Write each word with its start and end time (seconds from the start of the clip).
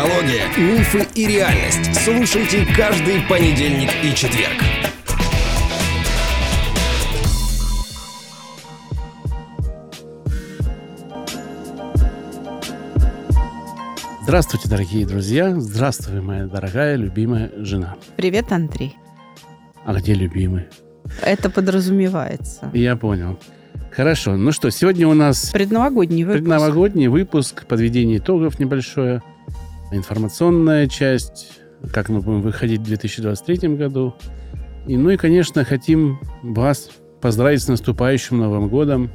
Психология, 0.00 0.46
мифы 0.56 1.06
и 1.14 1.26
реальность. 1.26 1.94
Слушайте 1.94 2.66
каждый 2.74 3.20
понедельник 3.28 3.90
и 4.02 4.14
четверг. 4.14 4.54
Здравствуйте, 14.22 14.70
дорогие 14.70 15.04
друзья. 15.04 15.60
Здравствуй, 15.60 16.22
моя 16.22 16.46
дорогая, 16.46 16.96
любимая 16.96 17.50
жена. 17.58 17.96
Привет, 18.16 18.52
Андрей. 18.52 18.96
А 19.84 19.92
где 19.92 20.14
любимый? 20.14 20.68
Это 21.22 21.50
подразумевается. 21.50 22.70
Я 22.72 22.96
понял. 22.96 23.38
Хорошо. 23.92 24.38
Ну 24.38 24.52
что, 24.52 24.70
сегодня 24.70 25.06
у 25.08 25.14
нас 25.14 25.50
Предновогодний 25.50 26.24
выпуск. 26.24 26.38
предновогодний 26.40 27.08
выпуск, 27.08 27.66
подведение 27.66 28.16
итогов 28.16 28.58
небольшое, 28.58 29.20
информационная 29.92 30.86
часть, 30.86 31.60
как 31.92 32.08
мы 32.08 32.20
будем 32.20 32.42
выходить 32.42 32.80
в 32.80 32.84
2023 32.84 33.76
году. 33.76 34.14
И, 34.86 34.96
ну 34.96 35.10
и, 35.10 35.16
конечно, 35.16 35.64
хотим 35.64 36.18
вас 36.42 36.90
поздравить 37.20 37.62
с 37.62 37.68
наступающим 37.68 38.38
Новым 38.38 38.68
годом, 38.68 39.10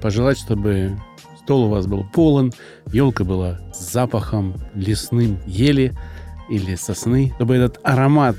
пожелать, 0.00 0.38
чтобы 0.38 0.98
стол 1.42 1.64
у 1.64 1.68
вас 1.68 1.86
был 1.86 2.04
полон, 2.04 2.52
елка 2.92 3.24
была 3.24 3.60
с 3.72 3.92
запахом 3.92 4.54
лесным 4.74 5.38
ели 5.46 5.92
или 6.48 6.74
сосны, 6.74 7.32
чтобы 7.36 7.56
этот 7.56 7.78
аромат 7.82 8.36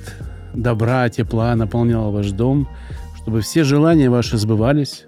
добра, 0.53 1.07
тепла 1.09 1.55
наполнял 1.55 2.11
ваш 2.11 2.31
дом, 2.31 2.67
чтобы 3.17 3.41
все 3.41 3.63
желания 3.63 4.09
ваши 4.09 4.37
сбывались, 4.37 5.04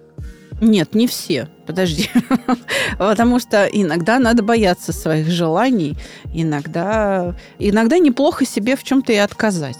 Нет, 0.59 0.95
не 0.95 1.05
все. 1.07 1.47
Подожди. 1.65 2.09
Потому 2.97 3.39
что 3.39 3.65
иногда 3.65 4.17
надо 4.19 4.41
бояться 4.43 4.91
своих 4.91 5.27
желаний. 5.27 5.97
Иногда, 6.33 7.35
иногда 7.59 7.99
неплохо 7.99 8.45
себе 8.45 8.75
в 8.75 8.83
чем-то 8.83 9.13
и 9.13 9.17
отказать. 9.17 9.77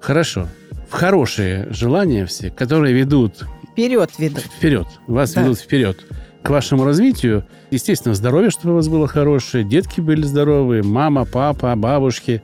Хорошо. 0.00 0.48
В 0.88 0.92
хорошие 0.92 1.66
желания 1.70 2.24
все, 2.26 2.50
которые 2.50 2.94
ведут 2.94 3.44
Вперед 3.72 4.10
ведут. 4.18 4.44
вперед, 4.44 4.86
вас 5.06 5.32
Да. 5.34 5.42
ведут 5.42 5.58
вперед 5.58 5.98
к 6.42 6.50
вашему 6.50 6.84
развитию. 6.84 7.44
Естественно, 7.70 8.14
здоровье, 8.14 8.50
чтобы 8.50 8.72
у 8.74 8.76
вас 8.76 8.88
было 8.88 9.06
хорошее, 9.08 9.64
детки 9.64 10.00
были 10.00 10.22
здоровые, 10.22 10.82
мама, 10.82 11.24
папа, 11.26 11.74
бабушки. 11.76 12.42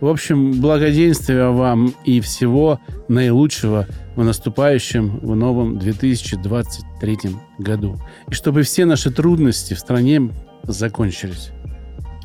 В 0.00 0.06
общем, 0.06 0.60
благоденствия 0.60 1.48
вам 1.48 1.92
и 2.04 2.20
всего 2.20 2.80
наилучшего 3.08 3.86
в 4.14 4.24
наступающем, 4.24 5.18
в 5.18 5.34
новом 5.34 5.78
2023 5.78 7.18
году. 7.58 7.96
И 8.28 8.34
чтобы 8.34 8.62
все 8.62 8.84
наши 8.84 9.10
трудности 9.10 9.74
в 9.74 9.78
стране 9.78 10.30
закончились. 10.62 11.50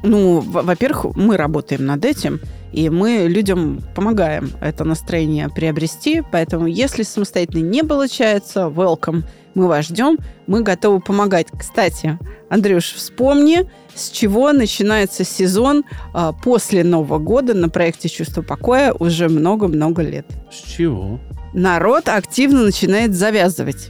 Ну, 0.03 0.39
во- 0.41 0.61
во-первых, 0.61 1.15
мы 1.15 1.37
работаем 1.37 1.85
над 1.85 2.03
этим, 2.05 2.39
и 2.73 2.89
мы 2.89 3.25
людям 3.29 3.81
помогаем 3.95 4.51
это 4.61 4.83
настроение 4.83 5.47
приобрести. 5.49 6.21
Поэтому, 6.31 6.67
если 6.67 7.03
самостоятельно 7.03 7.63
не 7.63 7.83
получается, 7.83 8.61
welcome, 8.67 9.23
мы 9.55 9.67
вас 9.67 9.85
ждем, 9.85 10.17
мы 10.47 10.61
готовы 10.61 10.99
помогать. 10.99 11.47
Кстати, 11.57 12.17
Андрюш, 12.49 12.93
вспомни, 12.93 13.69
с 13.95 14.09
чего 14.09 14.51
начинается 14.51 15.23
сезон 15.23 15.83
а, 16.13 16.33
после 16.33 16.83
Нового 16.83 17.19
года 17.19 17.53
на 17.53 17.69
проекте 17.69 18.09
«Чувство 18.09 18.41
покоя» 18.41 18.93
уже 18.93 19.29
много-много 19.29 20.01
лет. 20.01 20.25
С 20.51 20.69
чего? 20.69 21.19
Народ 21.53 22.09
активно 22.09 22.63
начинает 22.63 23.13
завязывать. 23.13 23.89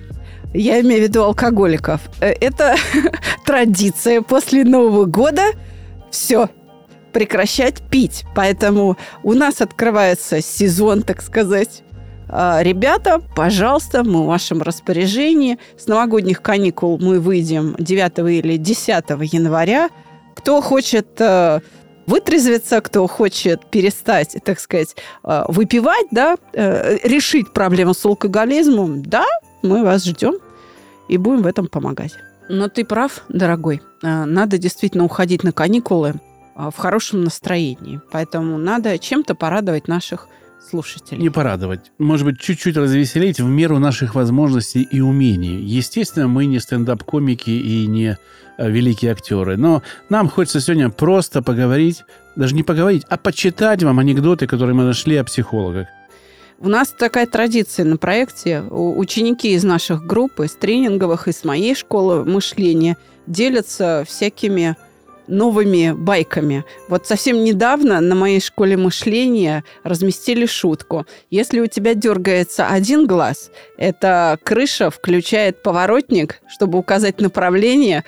Я 0.54 0.82
имею 0.82 1.00
в 1.00 1.04
виду 1.08 1.24
алкоголиков. 1.24 2.02
Э, 2.20 2.34
Это 2.40 2.76
традиция 3.46 4.22
после 4.22 4.64
Нового 4.66 5.06
года. 5.06 5.44
Все, 6.14 6.48
прекращать 7.12 7.82
пить. 7.90 8.24
Поэтому 8.36 8.98
у 9.24 9.34
нас 9.34 9.62
открывается 9.62 10.44
сезон, 10.44 11.02
так 11.02 11.24
сказать. 11.24 11.82
А, 12.30 12.62
Ребята, 12.62 13.20
пожалуйста, 13.36 14.04
мы 14.04 14.22
в 14.22 14.28
вашем 14.28 14.62
распоряжении. 14.62 15.58
С 15.76 15.88
новогодних 15.88 16.44
каникул 16.44 17.00
мы 17.00 17.20
выйдем 17.20 17.76
9 17.80 18.46
или 18.46 18.58
10 18.58 19.06
января. 19.34 19.90
Кто 20.36 20.62
хочет 20.62 21.20
э, 21.20 21.62
вытрезвиться, 22.06 22.80
кто 22.82 23.08
хочет 23.08 23.66
перестать, 23.72 24.38
так 24.46 24.60
сказать, 24.60 24.96
э, 25.24 25.46
выпивать, 25.48 26.06
да, 26.12 26.36
э, 26.54 27.00
решить 27.04 27.52
проблему 27.54 27.96
с 27.96 28.06
алкоголизмом, 28.06 29.02
да, 29.02 29.26
мы 29.64 29.84
вас 29.84 30.06
ждем 30.06 30.36
и 31.10 31.18
будем 31.18 31.42
в 31.42 31.48
этом 31.48 31.68
помогать. 31.68 32.12
Но 32.50 32.68
ты 32.68 32.86
прав, 32.86 33.24
дорогой. 33.30 33.82
Э, 34.02 34.26
Надо 34.26 34.58
действительно 34.58 35.06
уходить 35.06 35.44
на 35.44 35.52
каникулы 35.52 36.16
э, 36.56 36.70
в 36.74 36.78
хорошем 36.78 37.24
настроении. 37.24 38.02
Поэтому 38.12 38.58
надо 38.58 38.98
чем-то 38.98 39.36
порадовать 39.36 39.88
наших 39.88 40.28
слушателей. 40.70 41.22
Не 41.22 41.30
порадовать. 41.30 41.92
Может 41.98 42.26
быть, 42.26 42.40
чуть-чуть 42.40 42.78
развеселить 42.78 43.40
в 43.40 43.48
меру 43.48 43.80
наших 43.80 44.16
возможностей 44.16 44.82
и 44.82 45.02
умений. 45.02 45.62
Естественно, 45.62 46.28
мы 46.28 46.46
не 46.46 46.60
стендап-комики 46.60 47.50
и 47.50 47.88
не 47.88 48.18
э, 48.58 48.70
великие 48.70 49.12
актеры. 49.12 49.58
Но 49.58 49.84
нам 50.10 50.30
хочется 50.30 50.62
сегодня 50.62 50.90
просто 50.90 51.42
поговорить, 51.42 52.04
даже 52.36 52.56
не 52.56 52.64
поговорить, 52.64 53.06
а 53.10 53.18
почитать 53.18 53.84
вам 53.84 54.00
анекдоты, 54.00 54.48
которые 54.48 54.76
мы 54.76 54.84
нашли 54.84 55.16
о 55.18 55.24
психологах. 55.24 55.88
У 56.64 56.70
нас 56.70 56.96
такая 56.98 57.26
традиция 57.26 57.84
на 57.84 57.98
проекте. 57.98 58.62
Ученики 58.62 59.52
из 59.52 59.66
наших 59.66 60.06
групп, 60.06 60.40
из 60.40 60.54
тренинговых, 60.54 61.28
из 61.28 61.44
моей 61.44 61.76
школы 61.76 62.24
мышления 62.24 62.96
делятся 63.28 64.06
всякими 64.08 64.78
новыми 65.28 65.92
байками. 65.92 66.64
Вот 66.88 67.06
совсем 67.06 67.44
недавно 67.44 68.00
на 68.00 68.16
моей 68.16 68.40
школе 68.40 68.78
мышления 68.78 69.66
разместили 69.84 70.46
шутку. 70.46 71.06
Если 71.30 71.60
у 71.60 71.68
тебя 71.68 71.96
дергается 71.96 72.66
один 72.68 73.08
глаз, 73.08 73.52
эта 73.78 74.40
крыша 74.42 74.90
включает 74.90 75.64
поворотник, 75.64 76.40
чтобы 76.48 76.78
указать 76.80 77.20
направление, 77.20 78.06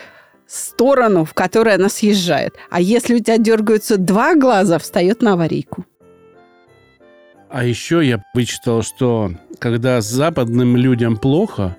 сторону, 0.48 1.26
в 1.26 1.34
которой 1.34 1.76
она 1.76 1.90
съезжает. 1.90 2.56
А 2.70 2.80
если 2.80 3.16
у 3.16 3.20
тебя 3.20 3.38
дергаются 3.38 3.98
два 3.98 4.34
глаза, 4.36 4.80
встает 4.80 5.22
на 5.22 5.34
аварийку. 5.34 5.84
А 7.56 7.64
еще 7.64 8.06
я 8.06 8.22
вычитал, 8.34 8.84
что 8.84 9.32
когда 9.60 10.02
западным 10.02 10.76
людям 10.76 11.16
плохо, 11.16 11.78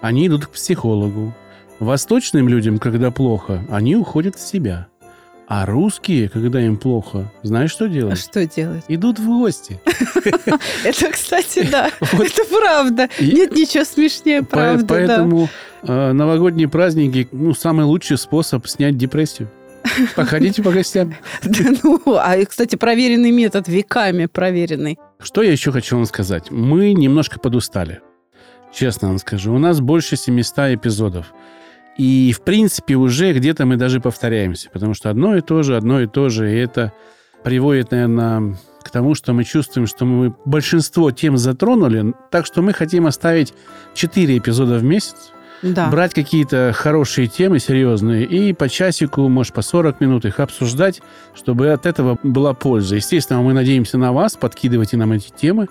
они 0.00 0.26
идут 0.26 0.46
к 0.46 0.50
психологу. 0.50 1.32
Восточным 1.78 2.48
людям, 2.48 2.80
когда 2.80 3.12
плохо, 3.12 3.64
они 3.70 3.94
уходят 3.94 4.34
в 4.34 4.40
себя. 4.40 4.88
А 5.46 5.64
русские, 5.64 6.28
когда 6.28 6.60
им 6.60 6.76
плохо, 6.76 7.30
знаешь, 7.44 7.70
что 7.70 7.84
А 7.84 7.88
делают? 7.88 8.18
что 8.18 8.44
делать? 8.44 8.82
Идут 8.88 9.20
в 9.20 9.26
гости. 9.26 9.80
Это, 10.84 11.12
кстати, 11.12 11.68
да. 11.70 11.92
Это 12.00 12.44
правда. 12.50 13.08
Нет 13.20 13.52
ничего 13.52 13.84
смешнее, 13.84 14.42
правда, 14.42 14.82
да. 14.82 14.88
Поэтому 14.88 15.48
э, 15.84 16.12
новогодние 16.12 16.66
праздники, 16.68 17.28
ну, 17.30 17.54
самый 17.54 17.84
лучший 17.84 18.18
способ 18.18 18.66
снять 18.66 18.96
депрессию. 18.96 19.48
Походите 20.16 20.62
по 20.62 20.70
гостям. 20.70 21.14
Да 21.44 21.64
ну, 21.82 22.00
а, 22.06 22.44
кстати, 22.44 22.76
проверенный 22.76 23.30
метод, 23.30 23.68
веками 23.68 24.26
проверенный. 24.26 24.98
Что 25.22 25.42
я 25.42 25.52
еще 25.52 25.70
хочу 25.70 25.96
вам 25.96 26.04
сказать? 26.06 26.50
Мы 26.50 26.92
немножко 26.92 27.38
подустали. 27.38 28.00
Честно 28.72 29.08
вам 29.08 29.18
скажу. 29.18 29.54
У 29.54 29.58
нас 29.58 29.80
больше 29.80 30.16
700 30.16 30.58
эпизодов. 30.74 31.32
И, 31.96 32.32
в 32.32 32.40
принципе, 32.42 32.96
уже 32.96 33.32
где-то 33.32 33.66
мы 33.66 33.76
даже 33.76 34.00
повторяемся. 34.00 34.70
Потому 34.70 34.94
что 34.94 35.10
одно 35.10 35.36
и 35.36 35.40
то 35.40 35.62
же, 35.62 35.76
одно 35.76 36.00
и 36.00 36.06
то 36.06 36.28
же. 36.28 36.50
И 36.52 36.58
это 36.58 36.92
приводит, 37.44 37.90
наверное, 37.90 38.56
к 38.82 38.90
тому, 38.90 39.14
что 39.14 39.32
мы 39.32 39.44
чувствуем, 39.44 39.86
что 39.86 40.04
мы 40.04 40.34
большинство 40.44 41.10
тем 41.12 41.36
затронули. 41.36 42.14
Так 42.30 42.46
что 42.46 42.62
мы 42.62 42.72
хотим 42.72 43.06
оставить 43.06 43.54
4 43.94 44.38
эпизода 44.38 44.78
в 44.78 44.84
месяц. 44.84 45.32
Да. 45.62 45.88
брать 45.88 46.12
какие-то 46.12 46.72
хорошие 46.74 47.28
темы 47.28 47.60
серьезные 47.60 48.24
и 48.24 48.52
по 48.52 48.68
часику, 48.68 49.28
может, 49.28 49.54
по 49.54 49.62
40 49.62 50.00
минут 50.00 50.24
их 50.24 50.40
обсуждать, 50.40 51.00
чтобы 51.34 51.70
от 51.70 51.86
этого 51.86 52.18
была 52.22 52.52
польза. 52.52 52.96
Естественно, 52.96 53.40
мы 53.42 53.52
надеемся 53.52 53.96
на 53.96 54.12
вас, 54.12 54.36
подкидывайте 54.36 54.96
нам 54.96 55.12
эти 55.12 55.30
темы. 55.30 55.68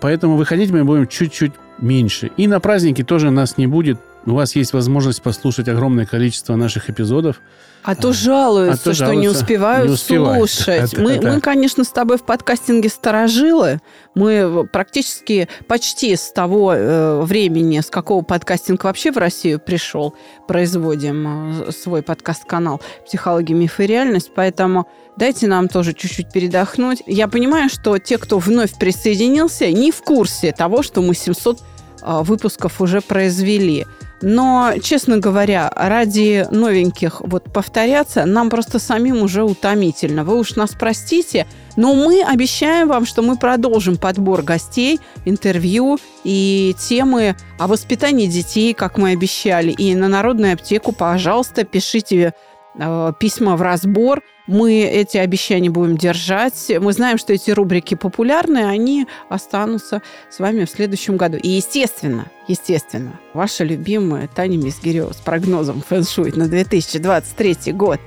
Поэтому 0.00 0.36
выходить 0.36 0.70
мы 0.70 0.84
будем 0.84 1.06
чуть-чуть 1.06 1.52
меньше. 1.78 2.30
И 2.36 2.46
на 2.46 2.60
праздники 2.60 3.04
тоже 3.04 3.30
нас 3.30 3.58
не 3.58 3.66
будет. 3.66 3.98
У 4.26 4.32
вас 4.32 4.54
есть 4.54 4.72
возможность 4.74 5.22
послушать 5.22 5.68
огромное 5.68 6.04
количество 6.04 6.54
наших 6.54 6.90
эпизодов. 6.90 7.40
А 7.82 7.94
то 7.94 8.12
жалуются, 8.12 8.82
а 8.82 8.84
то 8.84 8.94
что 8.94 9.14
не 9.14 9.28
успевают 9.28 9.88
не 9.88 9.94
успевают. 9.94 10.50
слушать. 10.50 10.92
Это 10.92 11.00
мы, 11.00 11.18
да. 11.18 11.32
мы, 11.32 11.40
конечно, 11.40 11.82
с 11.82 11.88
тобой 11.88 12.18
в 12.18 12.24
подкастинге 12.24 12.90
сторожилы. 12.90 13.80
Мы 14.14 14.68
практически 14.70 15.48
почти 15.66 16.14
с 16.14 16.30
того 16.30 16.74
э, 16.74 17.22
времени, 17.22 17.80
с 17.80 17.86
какого 17.86 18.22
подкастинг 18.22 18.84
вообще 18.84 19.10
в 19.10 19.16
Россию 19.16 19.60
пришел, 19.60 20.14
производим 20.46 21.62
э, 21.62 21.72
свой 21.72 22.02
подкаст-канал 22.02 22.82
«Психология, 23.06 23.54
миф 23.54 23.80
и 23.80 23.86
реальность». 23.86 24.32
Поэтому 24.34 24.86
дайте 25.16 25.46
нам 25.46 25.68
тоже 25.68 25.94
чуть-чуть 25.94 26.30
передохнуть. 26.30 27.02
Я 27.06 27.28
понимаю, 27.28 27.70
что 27.70 27.96
те, 27.96 28.18
кто 28.18 28.38
вновь 28.38 28.78
присоединился, 28.78 29.70
не 29.70 29.90
в 29.90 30.02
курсе 30.02 30.52
того, 30.52 30.82
что 30.82 31.00
мы 31.00 31.14
700 31.14 31.60
а, 32.02 32.22
выпусков 32.22 32.80
уже 32.80 33.00
произвели. 33.00 33.86
Но, 34.22 34.72
честно 34.82 35.18
говоря, 35.18 35.72
ради 35.74 36.46
новеньких 36.50 37.22
вот 37.22 37.44
повторяться 37.52 38.26
нам 38.26 38.50
просто 38.50 38.78
самим 38.78 39.22
уже 39.22 39.42
утомительно. 39.44 40.24
Вы 40.24 40.38
уж 40.38 40.56
нас 40.56 40.72
простите, 40.78 41.46
но 41.76 41.94
мы 41.94 42.22
обещаем 42.22 42.88
вам, 42.88 43.06
что 43.06 43.22
мы 43.22 43.36
продолжим 43.36 43.96
подбор 43.96 44.42
гостей, 44.42 45.00
интервью 45.24 45.98
и 46.24 46.74
темы 46.78 47.36
о 47.58 47.66
воспитании 47.66 48.26
детей, 48.26 48.74
как 48.74 48.98
мы 48.98 49.12
обещали. 49.12 49.70
И 49.72 49.94
на 49.94 50.08
Народную 50.08 50.54
аптеку, 50.54 50.92
пожалуйста, 50.92 51.64
пишите 51.64 52.34
э, 52.78 53.12
письма 53.18 53.56
в 53.56 53.62
разбор. 53.62 54.22
Мы 54.50 54.80
эти 54.82 55.16
обещания 55.16 55.70
будем 55.70 55.96
держать. 55.96 56.72
Мы 56.80 56.92
знаем, 56.92 57.18
что 57.18 57.32
эти 57.32 57.52
рубрики 57.52 57.94
популярны, 57.94 58.64
они 58.64 59.06
останутся 59.28 60.02
с 60.28 60.40
вами 60.40 60.64
в 60.64 60.70
следующем 60.70 61.16
году. 61.16 61.36
И, 61.36 61.48
естественно, 61.50 62.26
естественно, 62.48 63.20
ваша 63.32 63.62
любимая 63.62 64.26
Таня 64.26 64.56
Мизгирева 64.56 65.12
с 65.12 65.18
прогнозом 65.18 65.84
фэншуй 65.86 66.32
на 66.32 66.48
2023 66.48 67.72
год 67.74 68.00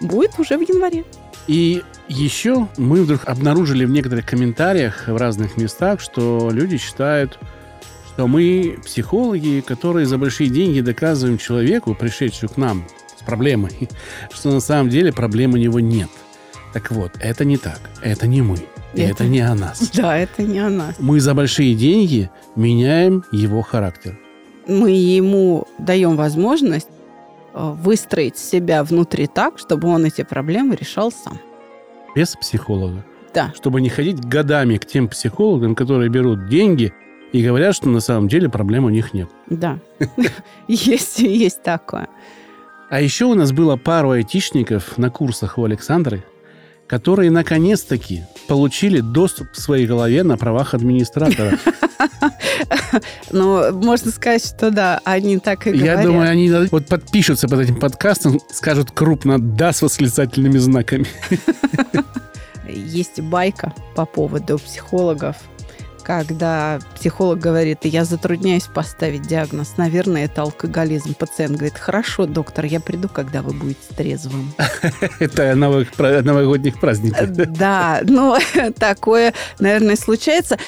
будет 0.00 0.36
уже 0.40 0.58
в 0.58 0.62
январе. 0.62 1.04
И 1.46 1.84
еще 2.08 2.66
мы 2.76 3.04
вдруг 3.04 3.20
обнаружили 3.24 3.84
в 3.84 3.90
некоторых 3.90 4.26
комментариях 4.26 5.06
в 5.06 5.16
разных 5.16 5.56
местах, 5.56 6.00
что 6.00 6.50
люди 6.50 6.78
считают, 6.78 7.38
что 8.08 8.26
мы 8.26 8.80
психологи, 8.84 9.62
которые 9.64 10.06
за 10.06 10.18
большие 10.18 10.50
деньги 10.50 10.80
доказываем 10.80 11.38
человеку, 11.38 11.94
пришедшему 11.94 12.48
к 12.52 12.56
нам 12.56 12.84
с 13.24 13.26
проблемой, 13.26 13.88
что 14.32 14.50
на 14.50 14.60
самом 14.60 14.90
деле 14.90 15.12
проблем 15.12 15.54
у 15.54 15.56
него 15.56 15.80
нет. 15.80 16.08
Так 16.72 16.90
вот, 16.90 17.12
это 17.20 17.44
не 17.44 17.56
так. 17.56 17.80
Это 18.02 18.26
не 18.26 18.42
мы. 18.42 18.56
И 18.94 19.00
это, 19.00 19.24
Это- 19.24 19.24
не 19.24 19.40
о 19.40 19.54
нас. 19.54 19.90
Да, 19.94 20.16
это 20.16 20.42
не 20.42 20.58
о 20.58 20.68
нас. 20.70 20.94
Мы 20.98 21.20
за 21.20 21.34
большие 21.34 21.74
деньги 21.74 22.30
меняем 22.56 23.24
его 23.32 23.62
характер. 23.62 24.18
Мы 24.66 24.90
ему 24.92 25.66
даем 25.78 26.16
возможность 26.16 26.88
э, 27.52 27.74
выстроить 27.82 28.38
себя 28.38 28.82
внутри 28.82 29.26
так, 29.26 29.58
чтобы 29.58 29.88
он 29.88 30.04
эти 30.04 30.22
проблемы 30.22 30.76
решал 30.76 31.12
сам. 31.12 31.38
Без 32.14 32.34
психолога. 32.36 33.04
Да. 33.34 33.52
Чтобы 33.56 33.80
не 33.80 33.88
ходить 33.88 34.20
годами 34.24 34.76
к 34.78 34.86
тем 34.86 35.08
психологам, 35.08 35.74
которые 35.74 36.08
берут 36.08 36.48
деньги 36.48 36.92
и 37.32 37.42
говорят, 37.42 37.74
что 37.74 37.88
на 37.88 38.00
самом 38.00 38.28
деле 38.28 38.48
проблем 38.48 38.84
у 38.84 38.90
них 38.90 39.12
нет. 39.12 39.28
Да. 39.50 39.78
Есть 40.68 41.62
такое. 41.62 42.08
А 42.90 43.00
еще 43.00 43.24
у 43.24 43.34
нас 43.34 43.52
было 43.52 43.76
пару 43.76 44.10
айтишников 44.10 44.98
на 44.98 45.10
курсах 45.10 45.58
у 45.58 45.64
Александры, 45.64 46.24
которые 46.86 47.30
наконец-таки 47.30 48.24
получили 48.46 49.00
доступ 49.00 49.50
к 49.52 49.56
своей 49.56 49.86
голове 49.86 50.22
на 50.22 50.36
правах 50.36 50.74
администратора. 50.74 51.58
Но 53.32 53.70
можно 53.72 54.10
сказать, 54.10 54.44
что 54.46 54.70
да, 54.70 55.00
они 55.04 55.38
так 55.38 55.66
и 55.66 55.70
Я 55.70 55.94
говорят. 55.94 56.04
думаю, 56.04 56.30
они 56.30 56.50
вот 56.70 56.86
подпишутся 56.86 57.48
под 57.48 57.60
этим 57.60 57.76
подкастом, 57.80 58.40
скажут 58.50 58.90
крупно 58.90 59.38
«да» 59.40 59.72
с 59.72 59.82
восклицательными 59.82 60.58
знаками. 60.58 61.06
Есть 62.68 63.20
байка 63.20 63.72
по 63.94 64.04
поводу 64.06 64.58
психологов, 64.58 65.36
когда 66.04 66.78
психолог 66.94 67.38
говорит, 67.40 67.80
я 67.84 68.04
затрудняюсь 68.04 68.66
поставить 68.66 69.22
диагноз, 69.22 69.76
наверное, 69.76 70.26
это 70.26 70.42
алкоголизм. 70.42 71.14
Пациент 71.14 71.56
говорит, 71.56 71.78
хорошо, 71.78 72.26
доктор, 72.26 72.66
я 72.66 72.78
приду, 72.78 73.08
когда 73.08 73.42
вы 73.42 73.52
будете 73.52 73.94
трезвым. 73.96 74.52
Это 75.18 75.54
новогодних 75.54 76.78
праздниках. 76.78 77.30
Да, 77.32 78.00
ну, 78.04 78.36
такое, 78.78 79.34
наверное, 79.58 79.96
случается. 79.96 80.58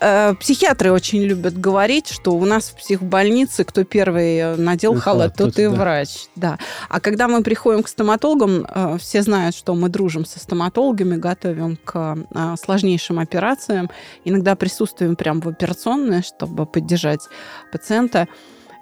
Э, 0.00 0.34
Психиатры 0.38 0.92
очень 0.92 1.22
любят 1.22 1.58
говорить, 1.58 2.08
что 2.08 2.32
у 2.32 2.44
нас 2.44 2.70
в 2.70 2.76
психбольнице 2.76 3.64
кто 3.64 3.84
первый 3.84 4.36
э, 4.36 4.56
надел 4.56 4.94
Ну, 4.94 5.00
халат, 5.00 5.34
тот 5.36 5.58
и 5.58 5.66
врач. 5.66 6.26
Да. 6.36 6.58
А 6.88 7.00
когда 7.00 7.28
мы 7.28 7.42
приходим 7.42 7.82
к 7.82 7.88
стоматологам, 7.88 8.66
э, 8.68 8.98
все 9.00 9.22
знают, 9.22 9.56
что 9.56 9.74
мы 9.74 9.88
дружим 9.88 10.26
со 10.26 10.38
стоматологами, 10.38 11.16
готовим 11.16 11.78
к 11.82 12.18
э, 12.30 12.54
сложнейшим 12.62 13.18
операциям. 13.18 13.90
Иногда 14.24 14.54
присутствуем 14.82 15.16
прямо 15.16 15.40
в 15.40 15.48
операционной, 15.48 16.22
чтобы 16.22 16.66
поддержать 16.66 17.20
пациента. 17.72 18.26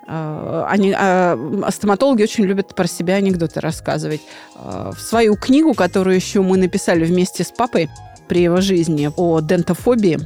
Э, 0.09 0.65
Они, 0.69 0.95
э, 0.99 1.71
стоматологи 1.71 2.23
очень 2.23 2.45
любят 2.45 2.75
про 2.75 2.87
себя 2.87 3.17
анекдоты 3.17 3.61
рассказывать. 3.61 4.21
Э, 4.57 4.93
В 4.95 5.01
свою 5.01 5.37
книгу, 5.37 5.75
которую 5.75 6.17
еще 6.17 6.41
мы 6.41 6.57
написали 6.57 7.05
вместе 7.05 7.43
с 7.43 7.51
папой 7.51 7.89
при 8.29 8.43
его 8.43 8.61
жизни 8.61 9.11
о 9.17 9.41
дентофобии, 9.41 10.19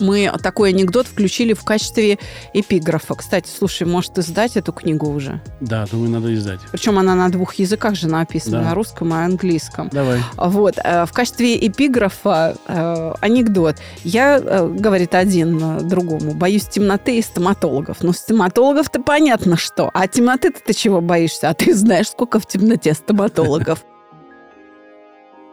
мы 0.00 0.32
такой 0.42 0.70
анекдот 0.70 1.06
включили 1.06 1.52
в 1.52 1.64
качестве 1.64 2.18
эпиграфа. 2.52 3.14
Кстати, 3.14 3.48
слушай, 3.56 3.86
может 3.86 4.18
издать 4.18 4.56
эту 4.56 4.72
книгу 4.72 5.08
уже? 5.10 5.40
Да, 5.60 5.86
думаю, 5.90 6.10
надо 6.10 6.32
издать. 6.34 6.60
Причем 6.72 6.98
она 6.98 7.14
на 7.14 7.28
двух 7.30 7.54
языках 7.54 7.94
же 7.94 8.08
написана, 8.08 8.58
Да. 8.58 8.64
на 8.70 8.74
русском 8.74 9.12
и 9.12 9.16
английском. 9.16 9.88
Давай. 9.92 10.20
Вот. 10.36 10.74
э, 10.82 11.06
В 11.06 11.12
качестве 11.12 11.56
эпиграфа 11.66 12.56
э, 12.66 13.12
анекдот. 13.20 13.76
Я, 14.04 14.38
э, 14.38 14.68
говорит 14.68 15.14
один 15.14 15.86
другому, 15.88 16.34
боюсь 16.34 16.66
темноты 16.66 17.18
и 17.18 17.22
стоматологов. 17.22 17.98
Ну, 18.00 18.12
стоматологов-то 18.12 19.00
понятно 19.02 19.56
что. 19.56 19.90
А 19.94 20.06
темноты-то 20.06 20.60
ты 20.64 20.72
чего 20.74 21.00
боишься? 21.00 21.48
А 21.50 21.54
ты 21.54 21.74
знаешь, 21.74 22.08
сколько 22.08 22.38
в 22.40 22.46
темноте 22.46 22.94
стоматологов. 22.94 23.84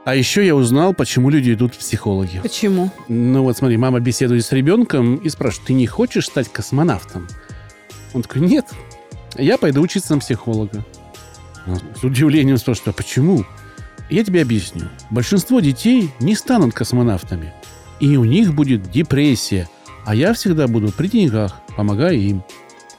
А 0.05 0.15
еще 0.15 0.45
я 0.45 0.55
узнал, 0.55 0.93
почему 0.93 1.31
люди 1.31 1.51
идут 1.53 1.73
в 1.73 1.79
психологи. 1.79 2.39
Почему? 2.39 2.91
Ну 3.07 3.41
вот 3.41 3.57
смотри, 3.57 3.75
мама 3.75 3.99
беседует 3.99 4.45
с 4.45 4.51
ребенком 4.51 5.15
и 5.15 5.29
спрашивает, 5.29 5.67
ты 5.67 5.73
не 5.73 5.87
хочешь 5.87 6.27
стать 6.27 6.47
космонавтом? 6.47 7.27
Он 8.13 8.21
такой, 8.21 8.41
нет, 8.41 8.67
я 9.35 9.57
пойду 9.57 9.81
учиться 9.81 10.13
на 10.13 10.19
психолога. 10.19 10.85
Он 11.65 11.79
С 11.99 12.03
удивлением 12.03 12.57
спрашивает, 12.57 12.89
а 12.89 12.97
почему? 12.97 13.45
Я 14.11 14.23
тебе 14.23 14.43
объясню. 14.43 14.89
Большинство 15.09 15.59
детей 15.59 16.11
не 16.19 16.35
станут 16.35 16.75
космонавтами. 16.75 17.51
И 17.99 18.15
у 18.15 18.25
них 18.25 18.53
будет 18.53 18.91
депрессия. 18.91 19.67
А 20.05 20.13
я 20.13 20.33
всегда 20.33 20.67
буду 20.67 20.91
при 20.91 21.07
деньгах, 21.07 21.59
помогая 21.75 22.13
им. 22.13 22.43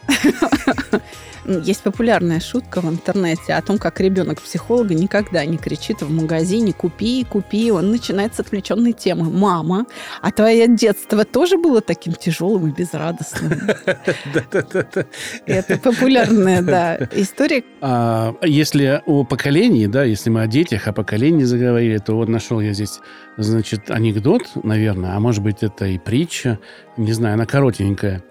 Есть 1.47 1.83
популярная 1.83 2.41
шутка 2.41 2.81
в 2.81 2.89
интернете 2.89 3.55
о 3.55 3.63
том, 3.63 3.79
как 3.79 4.01
ребенок 4.01 4.41
психолога 4.41 4.95
никогда 4.95 5.45
не 5.45 5.59
кричит 5.59 6.03
в 6.03 6.11
магазине 6.11 6.73
«купи, 6.73 7.25
купи». 7.25 7.71
Он 7.71 7.91
начинает 7.91 8.35
с 8.35 8.41
отвлеченной 8.41 8.93
темы. 8.93 9.31
«Мама, 9.31 9.87
а 10.23 10.33
твое 10.33 10.67
детство 10.67 11.25
тоже 11.25 11.57
было 11.57 11.81
таким 11.81 12.15
тяжелым 12.15 12.69
и 12.69 12.73
безрадостным?» 12.73 13.53
Это 15.47 15.79
популярная, 15.79 16.63
да, 16.63 16.99
история. 17.13 17.63
А 17.81 18.35
если 18.43 19.03
о 19.07 19.25
поколении, 19.25 19.87
да, 19.87 20.05
если 20.05 20.31
мы 20.31 20.43
о 20.43 20.47
детях, 20.47 20.89
о 20.89 20.93
поколении 20.93 21.45
заговорили, 21.45 21.99
то 21.99 22.15
вот 22.15 22.29
нашел 22.29 22.61
я 22.61 22.73
здесь, 22.73 22.99
значит, 23.37 23.91
анекдот, 23.91 24.43
наверное, 24.63 25.15
а 25.15 25.21
может 25.21 25.43
быть, 25.43 25.63
это 25.63 25.87
и 25.87 25.99
притча, 25.99 26.59
не 26.97 27.13
знаю, 27.13 27.35
она 27.35 27.47
коротенькая. 27.47 28.23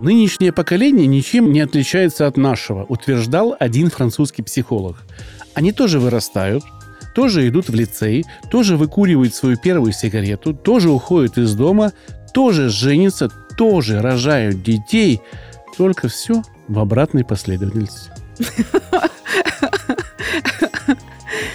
Нынешнее 0.00 0.52
поколение 0.52 1.06
ничем 1.08 1.52
не 1.52 1.60
отличается 1.60 2.26
от 2.28 2.36
нашего, 2.36 2.84
утверждал 2.84 3.56
один 3.58 3.90
французский 3.90 4.42
психолог. 4.42 4.96
Они 5.54 5.72
тоже 5.72 5.98
вырастают, 5.98 6.62
тоже 7.14 7.48
идут 7.48 7.68
в 7.68 7.74
лицей, 7.74 8.24
тоже 8.48 8.76
выкуривают 8.76 9.34
свою 9.34 9.56
первую 9.56 9.92
сигарету, 9.92 10.54
тоже 10.54 10.90
уходят 10.90 11.36
из 11.36 11.52
дома, 11.54 11.92
тоже 12.32 12.68
женятся, 12.68 13.28
тоже 13.56 14.00
рожают 14.00 14.62
детей, 14.62 15.20
только 15.76 16.06
все 16.08 16.42
в 16.68 16.78
обратной 16.78 17.24
последовательности. 17.24 18.10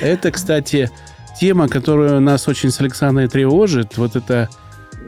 Это, 0.02 0.32
кстати, 0.32 0.92
тема, 1.40 1.70
которая 1.70 2.20
нас 2.20 2.50
очень 2.50 2.72
с 2.72 2.82
Александрой 2.82 3.30
тревожит. 3.30 3.98
Вот 3.98 4.18
это 4.18 4.50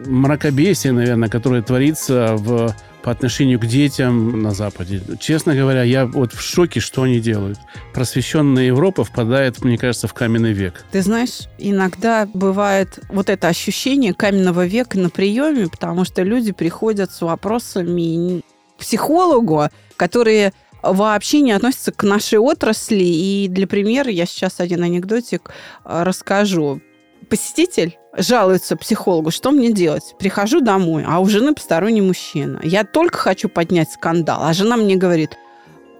мракобесие, 0.06 0.94
наверное, 0.94 1.28
которое 1.28 1.62
творится 1.62 2.36
в, 2.38 2.74
по 3.06 3.12
отношению 3.12 3.60
к 3.60 3.68
детям 3.68 4.42
на 4.42 4.50
Западе. 4.50 5.00
Честно 5.20 5.54
говоря, 5.54 5.84
я 5.84 6.08
вот 6.08 6.34
в 6.34 6.42
шоке, 6.42 6.80
что 6.80 7.04
они 7.04 7.20
делают. 7.20 7.60
Просвещенная 7.94 8.64
Европа 8.64 9.04
впадает, 9.04 9.64
мне 9.64 9.78
кажется, 9.78 10.08
в 10.08 10.16
каменный 10.16 10.54
век. 10.54 10.84
Ты 10.92 11.04
знаешь, 11.04 11.48
иногда 11.60 12.28
бывает 12.34 12.98
вот 13.10 13.30
это 13.30 13.48
ощущение 13.48 14.16
каменного 14.16 14.66
века 14.66 14.98
на 14.98 15.12
приеме, 15.12 15.68
потому 15.68 16.04
что 16.04 16.24
люди 16.24 16.52
приходят 16.52 17.12
с 17.12 17.22
вопросами 17.22 18.42
к 18.76 18.80
психологу, 18.80 19.66
которые 19.98 20.52
вообще 20.82 21.42
не 21.42 21.52
относятся 21.52 21.92
к 21.92 22.02
нашей 22.02 22.40
отрасли. 22.40 23.04
И 23.04 23.48
для 23.50 23.68
примера 23.68 24.10
я 24.10 24.26
сейчас 24.26 24.60
один 24.60 24.82
анекдотик 24.82 25.52
э, 25.84 26.02
расскажу. 26.02 26.82
Посетитель 27.30 28.00
жалуется 28.18 28.76
психологу, 28.76 29.32
что 29.32 29.52
мне 29.52 29.72
делать? 29.72 30.16
Прихожу 30.20 30.62
домой, 30.62 31.04
а 31.08 31.20
у 31.20 31.26
жены 31.28 31.54
посторонний 31.54 32.02
мужчина. 32.02 32.60
Я 32.64 32.84
только 32.84 33.18
хочу 33.18 33.50
поднять 33.50 33.92
скандал, 33.92 34.42
а 34.44 34.54
жена 34.54 34.78
мне 34.78 34.96
говорит, 34.96 35.38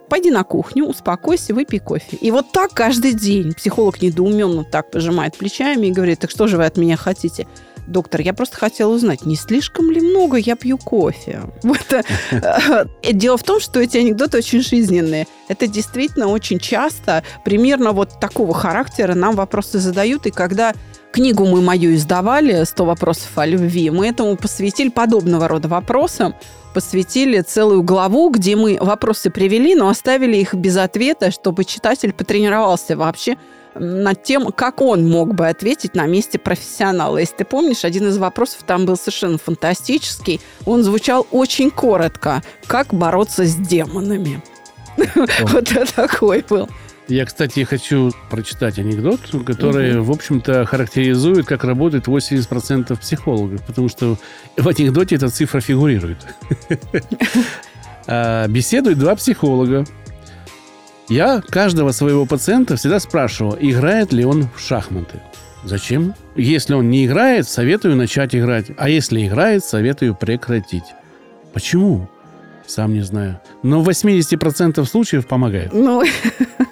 пойди 0.08 0.30
на 0.30 0.44
кухню, 0.44 0.86
успокойся, 0.86 1.54
выпей 1.54 1.80
кофе. 1.80 2.16
И 2.20 2.30
вот 2.30 2.52
так 2.52 2.72
каждый 2.72 3.12
день. 3.12 3.52
Психолог 3.54 4.00
недоуменно 4.02 4.64
так 4.64 4.90
пожимает 4.90 5.36
плечами 5.36 5.86
и 5.86 5.92
говорит, 5.92 6.20
так 6.20 6.30
что 6.30 6.46
же 6.46 6.56
вы 6.56 6.64
от 6.64 6.76
меня 6.76 6.96
хотите? 6.96 7.46
доктор, 7.86 8.20
я 8.20 8.34
просто 8.34 8.56
хотела 8.56 8.92
узнать, 8.92 9.24
не 9.24 9.36
слишком 9.36 9.90
ли 9.90 10.00
много 10.00 10.36
я 10.36 10.56
пью 10.56 10.78
кофе? 10.78 11.42
Вот. 11.62 11.92
э, 11.92 12.84
Дело 13.12 13.36
в 13.36 13.42
том, 13.42 13.60
что 13.60 13.80
эти 13.80 13.98
анекдоты 13.98 14.38
очень 14.38 14.60
жизненные. 14.60 15.26
Это 15.48 15.66
действительно 15.66 16.28
очень 16.28 16.58
часто 16.58 17.22
примерно 17.44 17.92
вот 17.92 18.18
такого 18.20 18.54
характера 18.54 19.14
нам 19.14 19.36
вопросы 19.36 19.78
задают. 19.78 20.26
И 20.26 20.30
когда 20.30 20.74
книгу 21.12 21.46
мы 21.46 21.60
мою 21.60 21.94
издавали 21.94 22.62
«100 22.62 22.84
вопросов 22.84 23.30
о 23.36 23.46
любви», 23.46 23.90
мы 23.90 24.08
этому 24.08 24.36
посвятили 24.36 24.88
подобного 24.88 25.48
рода 25.48 25.68
вопросам, 25.68 26.34
посвятили 26.74 27.40
целую 27.40 27.82
главу, 27.82 28.30
где 28.30 28.54
мы 28.54 28.78
вопросы 28.80 29.30
привели, 29.30 29.74
но 29.74 29.88
оставили 29.88 30.36
их 30.36 30.54
без 30.54 30.76
ответа, 30.76 31.30
чтобы 31.30 31.64
читатель 31.64 32.12
потренировался 32.12 32.96
вообще 32.96 33.36
над 33.78 34.22
тем, 34.22 34.52
как 34.52 34.80
он 34.80 35.08
мог 35.08 35.34
бы 35.34 35.48
ответить 35.48 35.94
на 35.94 36.06
месте 36.06 36.38
профессионала. 36.38 37.18
Если 37.18 37.36
ты 37.36 37.44
помнишь, 37.44 37.84
один 37.84 38.08
из 38.08 38.18
вопросов 38.18 38.62
там 38.66 38.86
был 38.86 38.96
совершенно 38.96 39.38
фантастический. 39.38 40.40
Он 40.64 40.82
звучал 40.82 41.26
очень 41.30 41.70
коротко. 41.70 42.42
Как 42.66 42.92
бороться 42.92 43.44
с 43.44 43.54
демонами? 43.54 44.42
Вот 45.42 45.68
такой 45.94 46.44
был. 46.48 46.68
Я, 47.08 47.24
кстати, 47.24 47.62
хочу 47.62 48.10
прочитать 48.30 48.78
анекдот, 48.78 49.20
который, 49.46 50.00
в 50.00 50.10
общем-то, 50.10 50.64
характеризует, 50.64 51.46
как 51.46 51.62
работает 51.62 52.08
80% 52.08 52.98
психологов, 52.98 53.64
потому 53.64 53.88
что 53.88 54.18
в 54.56 54.68
анекдоте 54.68 55.14
эта 55.14 55.28
цифра 55.28 55.60
фигурирует. 55.60 56.18
А, 58.08 58.46
Беседуют 58.46 59.00
два 59.00 59.16
психолога. 59.16 59.84
Я 61.08 61.40
каждого 61.40 61.90
своего 61.90 62.24
пациента 62.24 62.76
всегда 62.76 63.00
спрашивал, 63.00 63.56
играет 63.58 64.12
ли 64.12 64.24
он 64.24 64.48
в 64.54 64.60
шахматы. 64.60 65.20
Зачем? 65.64 66.14
Если 66.36 66.74
он 66.74 66.88
не 66.88 67.06
играет, 67.06 67.48
советую 67.48 67.96
начать 67.96 68.36
играть. 68.36 68.66
А 68.76 68.88
если 68.88 69.26
играет, 69.26 69.64
советую 69.64 70.14
прекратить. 70.14 70.84
Почему? 71.52 72.08
Сам 72.66 72.94
не 72.94 73.02
знаю. 73.02 73.40
Но 73.64 73.80
в 73.80 73.88
80% 73.88 74.84
случаев 74.84 75.26
помогает. 75.26 75.72
Ну, 75.72 76.04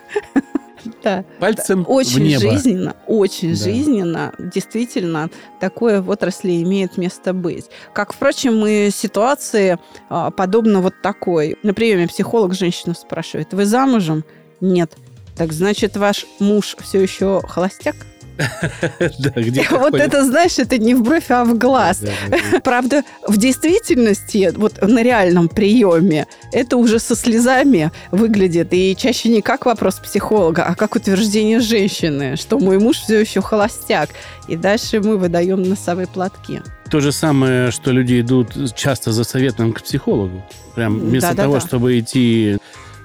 да. 1.04 1.24
Пальцем 1.38 1.84
в 1.84 1.90
Очень 1.90 2.24
небо. 2.24 2.40
жизненно, 2.50 2.96
очень 3.06 3.50
Да. 3.50 3.56
жизненно. 3.64 4.32
Действительно, 4.38 5.30
такое 5.60 6.00
в 6.02 6.10
отрасли 6.10 6.62
имеет 6.62 6.96
место 6.96 7.32
быть. 7.32 7.66
Как, 7.92 8.12
впрочем, 8.12 8.64
и 8.66 8.90
ситуации 8.90 9.78
а, 10.08 10.30
подобно 10.30 10.80
вот 10.80 10.94
такой. 11.02 11.56
На 11.62 11.74
приеме 11.74 12.08
психолог 12.08 12.54
женщину 12.54 12.94
спрашивает, 12.94 13.52
вы 13.52 13.66
замужем? 13.66 14.24
Нет. 14.60 14.92
Так 15.36 15.52
значит, 15.52 15.96
ваш 15.96 16.26
муж 16.38 16.76
все 16.80 17.00
еще 17.02 17.40
холостяк? 17.46 17.96
Вот 19.70 19.94
это, 19.94 20.24
знаешь, 20.24 20.58
это 20.58 20.78
не 20.78 20.94
в 20.94 21.02
бровь, 21.02 21.30
а 21.30 21.44
в 21.44 21.56
глаз. 21.56 22.00
Да, 22.00 22.10
да, 22.28 22.36
да. 22.52 22.60
Правда, 22.64 23.02
в 23.26 23.36
действительности, 23.36 24.52
вот 24.56 24.80
на 24.82 25.02
реальном 25.02 25.48
приеме, 25.48 26.26
это 26.52 26.76
уже 26.76 26.98
со 26.98 27.14
слезами 27.14 27.90
выглядит. 28.10 28.68
И 28.72 28.96
чаще 28.96 29.28
не 29.28 29.42
как 29.42 29.66
вопрос 29.66 29.96
психолога, 29.96 30.64
а 30.64 30.74
как 30.74 30.96
утверждение 30.96 31.60
женщины, 31.60 32.36
что 32.36 32.58
мой 32.58 32.78
муж 32.78 32.98
все 32.98 33.20
еще 33.20 33.40
холостяк. 33.40 34.10
И 34.48 34.56
дальше 34.56 35.00
мы 35.00 35.16
выдаем 35.16 35.62
носовые 35.62 36.06
платки. 36.06 36.62
То 36.90 37.00
же 37.00 37.12
самое, 37.12 37.70
что 37.70 37.92
люди 37.92 38.20
идут 38.20 38.74
часто 38.74 39.12
за 39.12 39.24
советом 39.24 39.72
к 39.72 39.82
психологу. 39.82 40.44
Прям 40.74 40.98
вместо 40.98 41.34
того, 41.34 41.60
чтобы 41.60 41.98
идти 41.98 42.58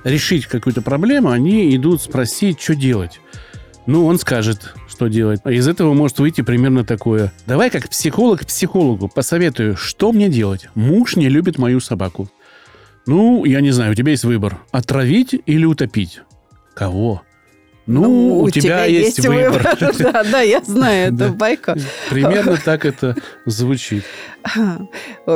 решить 0.04 0.48
какую-то 0.48 0.82
проблему, 0.82 1.30
они 1.30 1.76
идут 1.76 2.02
спросить, 2.02 2.62
что 2.62 2.76
делать. 2.76 3.20
Ну, 3.86 4.06
он 4.06 4.20
скажет, 4.20 4.76
что 5.00 5.08
делать. 5.08 5.40
А 5.46 5.52
из 5.54 5.66
этого 5.66 5.94
может 5.94 6.20
выйти 6.20 6.42
примерно 6.42 6.84
такое. 6.84 7.32
Давай 7.48 7.70
как 7.70 7.88
психолог 7.88 8.46
психологу 8.46 9.08
посоветую, 9.08 9.78
что 9.78 10.12
мне 10.12 10.28
делать. 10.28 10.68
Муж 10.76 11.16
не 11.16 11.30
любит 11.30 11.58
мою 11.58 11.80
собаку. 11.80 12.30
Ну, 13.08 13.46
я 13.46 13.62
не 13.62 13.72
знаю, 13.72 13.94
у 13.94 13.96
тебя 13.96 14.12
есть 14.12 14.26
выбор. 14.26 14.60
Отравить 14.72 15.34
или 15.46 15.64
утопить? 15.64 16.20
Кого? 16.74 17.22
Ну, 17.92 18.42
у, 18.42 18.50
тебя, 18.52 18.86
есть, 18.86 19.20
выбор. 19.26 19.76
Да, 19.98 20.24
да, 20.24 20.42
я 20.42 20.62
знаю 20.62 21.12
эту 21.12 21.34
байку. 21.34 21.74
Примерно 22.12 22.58
так 22.64 22.86
это 22.86 23.16
звучит. 23.48 24.04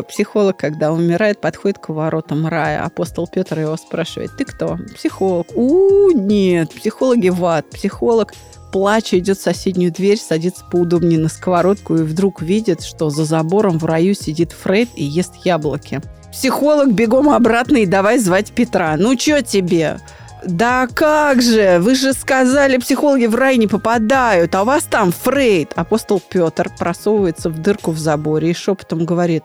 Психолог, 0.08 0.56
когда 0.56 0.92
умирает, 0.92 1.42
подходит 1.42 1.80
к 1.80 1.90
воротам 1.90 2.46
рая. 2.46 2.86
Апостол 2.86 3.28
Петр 3.28 3.60
его 3.60 3.76
спрашивает, 3.76 4.38
ты 4.38 4.46
кто? 4.46 4.78
Психолог. 4.96 5.48
У, 5.56 6.12
нет, 6.12 6.72
психологи 6.72 7.30
в 7.30 7.44
ад. 7.44 7.68
Психолог 7.72 8.34
плача 8.72 9.18
идет 9.18 9.40
в 9.40 9.42
соседнюю 9.42 9.92
дверь, 9.92 10.20
садится 10.20 10.64
поудобнее 10.70 11.18
на 11.18 11.30
сковородку 11.30 11.96
и 11.96 12.04
вдруг 12.04 12.44
видит, 12.44 12.84
что 12.84 13.10
за 13.10 13.26
забором 13.26 13.80
в 13.80 13.86
раю 13.86 14.14
сидит 14.14 14.52
Фрейд 14.52 14.90
и 14.96 15.04
ест 15.04 15.34
яблоки. 15.44 16.02
Психолог 16.32 16.94
бегом 16.94 17.30
обратно 17.30 17.78
и 17.78 17.88
давай 17.88 18.20
звать 18.20 18.52
Петра. 18.52 18.96
Ну, 18.98 19.18
что 19.18 19.42
тебе? 19.42 19.98
Да 20.46 20.88
как 20.88 21.42
же? 21.42 21.80
Вы 21.80 21.96
же 21.96 22.14
сказали, 22.14 22.78
психологи 22.78 23.26
в 23.26 23.36
рай 23.36 23.58
не 23.58 23.68
попадают, 23.68 24.54
а 24.56 24.64
у 24.64 24.66
вас 24.66 24.84
там 24.84 25.12
Фрейд. 25.12 25.74
Апостол 25.76 26.20
Петр 26.20 26.70
просовывается 26.78 27.50
в 27.50 27.60
дырку 27.60 27.92
в 27.92 27.98
заборе 27.98 28.52
и 28.52 28.54
шепотом 28.54 29.06
говорит, 29.06 29.44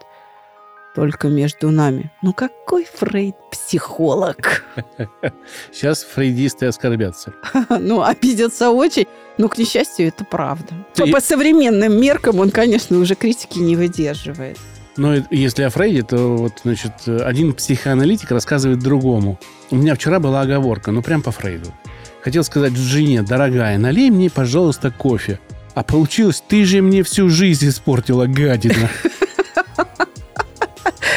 только 0.95 1.29
между 1.29 1.71
нами. 1.71 2.11
Ну 2.23 2.33
какой 2.33 2.85
Фрейд 2.85 3.37
психолог? 3.51 4.65
Сейчас 5.73 6.03
фрейдисты 6.03 6.67
оскорбятся. 6.67 7.33
Ну, 7.71 8.03
обидятся 8.03 8.71
очень. 8.71 9.07
Но, 9.37 9.49
к 9.49 9.59
несчастью, 9.59 10.09
это 10.09 10.25
правда. 10.25 10.75
По 11.13 11.21
современным 11.21 12.01
меркам 12.01 12.41
он, 12.41 12.51
конечно, 12.51 12.99
уже 12.99 13.15
критики 13.15 13.59
не 13.59 13.77
выдерживает. 13.77 14.59
Но 14.99 15.15
если 15.31 15.63
о 15.63 15.71
Фрейде, 15.71 16.03
то 16.03 16.37
вот, 16.37 16.61
значит, 16.65 16.93
один 17.07 17.53
психоаналитик 17.55 18.33
рассказывает 18.33 18.81
другому. 18.81 19.39
У 19.71 19.77
меня 19.77 19.95
вчера 19.95 20.19
была 20.19 20.41
оговорка, 20.41 20.91
ну 20.91 21.03
прям 21.03 21.23
по 21.23 21.31
Фрейду. 21.31 21.73
Хотел 22.21 22.43
сказать 22.43 22.77
жене, 22.77 23.23
дорогая, 23.23 23.79
налей 23.79 24.11
мне, 24.11 24.29
пожалуйста, 24.29 24.91
кофе. 24.91 25.39
А 25.75 25.85
получилось, 25.85 26.43
ты 26.47 26.65
же 26.65 26.83
мне 26.83 27.05
всю 27.05 27.29
жизнь 27.29 27.69
испортила, 27.69 28.27
гадина. 28.27 28.91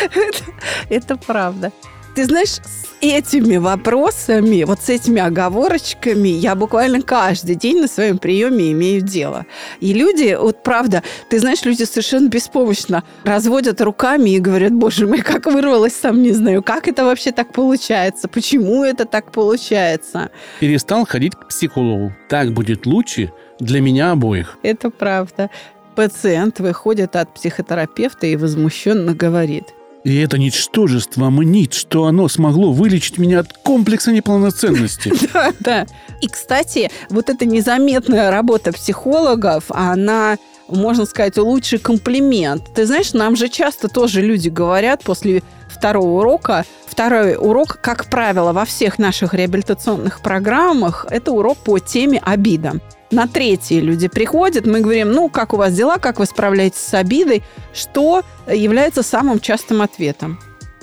Это 0.90 1.18
правда. 1.18 1.72
Ты 2.14 2.26
знаешь, 2.26 2.50
с 2.50 2.88
этими 3.00 3.56
вопросами, 3.56 4.64
вот 4.64 4.82
с 4.82 4.90
этими 4.90 5.22
оговорочками 5.22 6.28
я 6.28 6.56
буквально 6.56 7.02
каждый 7.02 7.56
день 7.56 7.80
на 7.80 7.88
своем 7.88 8.18
приеме 8.18 8.74
имею 8.74 9.02
дело. 9.02 9.46
И 9.80 9.94
люди, 9.94 10.38
вот 10.40 10.62
правда, 10.62 11.04
ты 11.30 11.40
знаешь, 11.40 11.64
люди 11.64 11.84
совершенно 11.84 12.28
беспомощно 12.28 13.06
разводят 13.24 13.80
руками 13.80 14.32
и 14.32 14.40
говорят, 14.40 14.74
боже 14.74 15.08
мой, 15.08 15.22
как 15.22 15.46
вырвалось, 15.46 15.94
сам 15.94 16.22
не 16.22 16.34
знаю, 16.34 16.62
как 16.62 16.90
это 16.90 17.06
вообще 17.06 17.32
так 17.32 17.54
получается, 17.54 18.28
почему 18.28 18.84
это 18.84 19.06
так 19.06 19.32
получается. 19.32 20.32
Перестал 20.60 21.06
ходить 21.06 21.36
к 21.36 21.48
психологу. 21.48 22.14
Так 22.28 22.52
будет 22.52 22.86
лучше 22.86 23.32
для 23.60 23.80
меня 23.80 24.12
обоих. 24.12 24.58
Это 24.64 24.90
правда. 24.90 25.50
Пациент 25.96 26.60
выходит 26.60 27.16
от 27.16 27.34
психотерапевта 27.34 28.28
и 28.28 28.36
возмущенно 28.36 29.14
говорит. 29.14 29.66
И 30.04 30.18
это 30.18 30.38
ничтожество 30.38 31.30
мнит, 31.30 31.74
что 31.74 32.06
оно 32.06 32.28
смогло 32.28 32.72
вылечить 32.72 33.18
меня 33.18 33.40
от 33.40 33.54
комплекса 33.54 34.12
неполноценности. 34.12 35.14
Да, 35.34 35.54
да. 35.60 35.86
И, 36.22 36.28
кстати, 36.28 36.90
вот 37.10 37.30
эта 37.30 37.46
незаметная 37.46 38.32
работа 38.32 38.74
психологов, 38.74 39.66
она 39.70 40.38
можно 40.68 41.06
сказать, 41.06 41.38
лучший 41.38 41.80
комплимент. 41.80 42.74
Ты 42.74 42.86
знаешь, 42.86 43.14
нам 43.14 43.36
же 43.36 43.50
часто 43.50 43.90
тоже 43.90 44.22
люди 44.22 44.50
говорят 44.50 45.04
после 45.04 45.44
второго 45.68 46.20
урока, 46.20 46.66
второй 46.88 47.36
урок, 47.36 47.80
как 47.82 48.06
правило, 48.06 48.54
во 48.54 48.66
всех 48.66 48.98
наших 49.00 49.34
реабилитационных 49.34 50.22
программах, 50.22 51.06
это 51.10 51.32
урок 51.32 51.58
по 51.58 51.80
теме 51.80 52.20
обида. 52.24 52.80
На 53.12 53.28
третий 53.28 53.82
люди 53.82 54.08
приходят, 54.08 54.66
мы 54.66 54.80
говорим, 54.80 55.12
ну, 55.12 55.30
как 55.30 55.54
у 55.54 55.58
вас 55.58 55.74
дела, 55.74 55.98
как 55.98 56.20
вы 56.20 56.26
справляетесь 56.26 56.80
с 56.80 56.94
обидой, 56.94 57.44
что 57.74 58.24
является 58.48 59.04
самым 59.04 59.40
частым 59.42 59.82
ответом. 59.82 60.40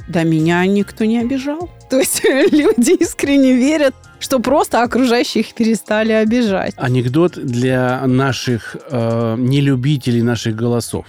Да 0.08 0.22
меня 0.24 0.64
никто 0.66 1.04
не 1.04 1.18
обижал. 1.18 1.70
То 1.90 1.98
есть 1.98 2.22
люди 2.24 3.02
искренне 3.02 3.54
верят, 3.54 3.94
что 4.20 4.40
просто 4.40 4.82
окружающие 4.82 5.42
их 5.42 5.54
перестали 5.54 6.12
обижать. 6.12 6.74
Анекдот 6.76 7.32
для 7.32 8.06
наших 8.06 8.76
э, 8.90 9.36
нелюбителей 9.38 10.22
наших 10.22 10.54
голосов. 10.54 11.06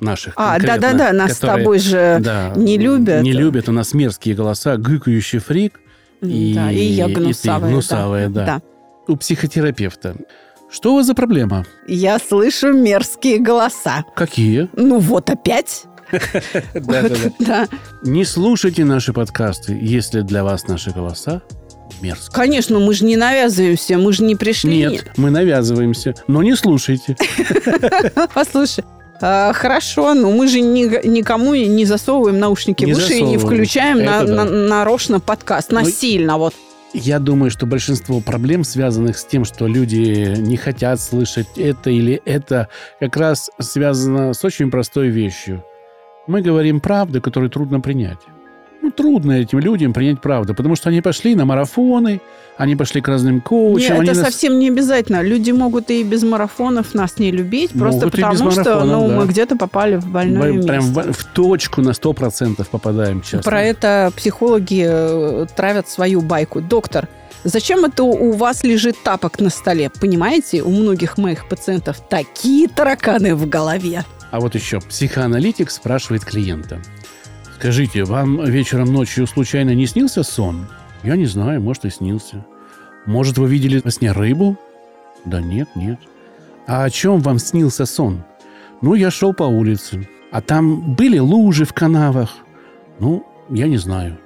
Наших 0.00 0.34
А, 0.36 0.58
да-да-да, 0.58 1.12
нас 1.12 1.34
с 1.34 1.38
тобой 1.38 1.78
же 1.78 2.18
да, 2.20 2.52
не 2.56 2.76
любят. 2.76 3.22
Не 3.22 3.32
любят. 3.32 3.68
У 3.68 3.72
нас 3.72 3.94
мерзкие 3.94 4.34
голоса, 4.34 4.76
гыкающий 4.76 5.38
фрик. 5.38 5.78
И- 6.22 6.54
да, 6.54 6.72
и 6.72 6.82
я 6.82 7.06
и 7.06 7.14
ты 7.14 7.20
гнусавая. 7.20 7.70
гнусавая, 7.70 8.28
да. 8.28 8.62
У 9.06 9.16
психотерапевта. 9.16 10.16
Что 10.72 10.92
у 10.92 10.96
вас 10.96 11.06
за 11.06 11.14
проблема? 11.14 11.66
Я 11.86 12.18
слышу 12.18 12.72
мерзкие 12.72 13.38
голоса. 13.38 14.04
Какие? 14.16 14.70
Ну 14.72 14.98
вот 14.98 15.28
опять. 15.28 15.84
Да-да-да. 16.74 17.30
Да. 17.38 17.68
Не 18.02 18.24
слушайте 18.24 18.84
наши 18.84 19.12
подкасты, 19.12 19.78
если 19.80 20.22
для 20.22 20.42
вас 20.42 20.66
наши 20.68 20.90
голоса 20.90 21.42
мерзкие. 22.00 22.32
Конечно, 22.34 22.78
мы 22.78 22.94
же 22.94 23.04
не 23.04 23.16
навязываемся, 23.16 23.98
мы 23.98 24.14
же 24.14 24.24
не 24.24 24.34
пришли. 24.34 24.78
Нет, 24.78 25.12
мы 25.18 25.30
навязываемся, 25.30 26.14
но 26.26 26.42
не 26.42 26.56
слушайте. 26.56 27.16
Послушай, 28.34 28.84
А, 29.20 29.52
хорошо, 29.52 30.14
но 30.14 30.30
мы 30.32 30.48
же 30.48 30.60
ни- 30.60 31.06
никому 31.06 31.54
не 31.54 31.84
засовываем 31.84 32.38
наушники 32.38 32.86
в 32.86 32.96
уши 32.96 33.18
и 33.18 33.22
не 33.22 33.36
включаем 33.36 33.98
да. 33.98 34.22
нарочно 34.44 35.20
подкаст. 35.20 35.70
Ну, 35.70 35.80
Насильно 35.80 36.38
вот. 36.38 36.54
Я 36.94 37.18
думаю, 37.18 37.50
что 37.50 37.66
большинство 37.66 38.20
проблем, 38.20 38.64
связанных 38.64 39.16
с 39.16 39.24
тем, 39.24 39.44
что 39.44 39.66
люди 39.66 40.34
не 40.38 40.56
хотят 40.56 41.00
слышать 41.00 41.48
это 41.56 41.90
или 41.90 42.20
это, 42.24 42.68
как 43.00 43.16
раз 43.16 43.50
связано 43.58 44.34
с 44.34 44.44
очень 44.44 44.70
простой 44.70 45.08
вещью. 45.08 45.64
Мы 46.26 46.42
говорим 46.42 46.80
правду, 46.80 47.22
которую 47.22 47.50
трудно 47.50 47.80
принять. 47.80 48.20
Ну, 48.82 48.90
трудно 48.90 49.32
этим 49.32 49.60
людям 49.60 49.92
принять 49.92 50.20
правду, 50.20 50.54
потому 50.54 50.74
что 50.74 50.88
они 50.88 51.00
пошли 51.00 51.36
на 51.36 51.44
марафоны, 51.44 52.20
они 52.56 52.74
пошли 52.74 53.00
к 53.00 53.06
разным 53.06 53.40
коучам. 53.40 53.94
Не, 53.94 54.00
они 54.00 54.10
это 54.10 54.20
нас- 54.20 54.32
совсем 54.32 54.58
не 54.58 54.68
обязательно. 54.68 55.22
Люди 55.22 55.52
могут 55.52 55.88
и 55.90 56.02
без 56.02 56.24
марафонов 56.24 56.92
нас 56.92 57.18
не 57.18 57.30
любить, 57.30 57.70
просто 57.70 58.06
Могут 58.06 58.14
без 58.16 58.22
потому 58.22 58.50
что 58.50 58.84
ну, 58.84 59.08
да. 59.08 59.16
мы 59.16 59.26
где-то 59.26 59.56
попали 59.56 59.96
в 59.96 60.06
больное 60.06 60.60
прям 60.62 60.86
место. 60.86 61.12
в, 61.12 61.12
в 61.12 61.24
точку 61.26 61.80
на 61.80 61.90
100% 61.90 62.66
попадаем 62.70 63.22
часто. 63.22 63.48
Про 63.48 63.62
это 63.62 64.12
психологи 64.16 64.84
э, 64.88 65.46
травят 65.54 65.88
свою 65.88 66.20
байку. 66.20 66.60
Доктор, 66.60 67.08
зачем 67.44 67.84
это 67.84 68.02
у 68.02 68.32
вас 68.32 68.64
лежит 68.64 68.96
тапок 69.04 69.38
на 69.38 69.50
столе? 69.50 69.90
Понимаете, 70.00 70.62
у 70.62 70.70
многих 70.70 71.18
моих 71.18 71.48
пациентов 71.48 72.00
такие 72.08 72.66
тараканы 72.66 73.36
в 73.36 73.48
голове. 73.48 74.04
А 74.32 74.40
вот 74.40 74.56
еще 74.56 74.80
психоаналитик 74.80 75.70
спрашивает 75.70 76.24
клиента. 76.24 76.80
Скажите, 77.62 78.02
вам 78.02 78.44
вечером 78.44 78.92
ночью 78.92 79.24
случайно 79.24 79.72
не 79.72 79.86
снился 79.86 80.24
сон? 80.24 80.66
Я 81.04 81.14
не 81.14 81.26
знаю, 81.26 81.62
может 81.62 81.84
и 81.84 81.90
снился. 81.90 82.44
Может, 83.06 83.38
вы 83.38 83.48
видели 83.48 83.80
во 83.84 83.92
сне 83.92 84.10
рыбу? 84.10 84.58
Да 85.24 85.40
нет, 85.40 85.68
нет. 85.76 86.00
А 86.66 86.82
о 86.82 86.90
чем 86.90 87.20
вам 87.20 87.38
снился 87.38 87.86
сон? 87.86 88.24
Ну, 88.80 88.94
я 88.94 89.12
шел 89.12 89.32
по 89.32 89.44
улице. 89.44 90.08
А 90.32 90.40
там 90.40 90.96
были 90.96 91.20
лужи 91.20 91.64
в 91.64 91.72
канавах? 91.72 92.38
Ну, 92.98 93.24
я 93.48 93.68
не 93.68 93.76
знаю. 93.76 94.18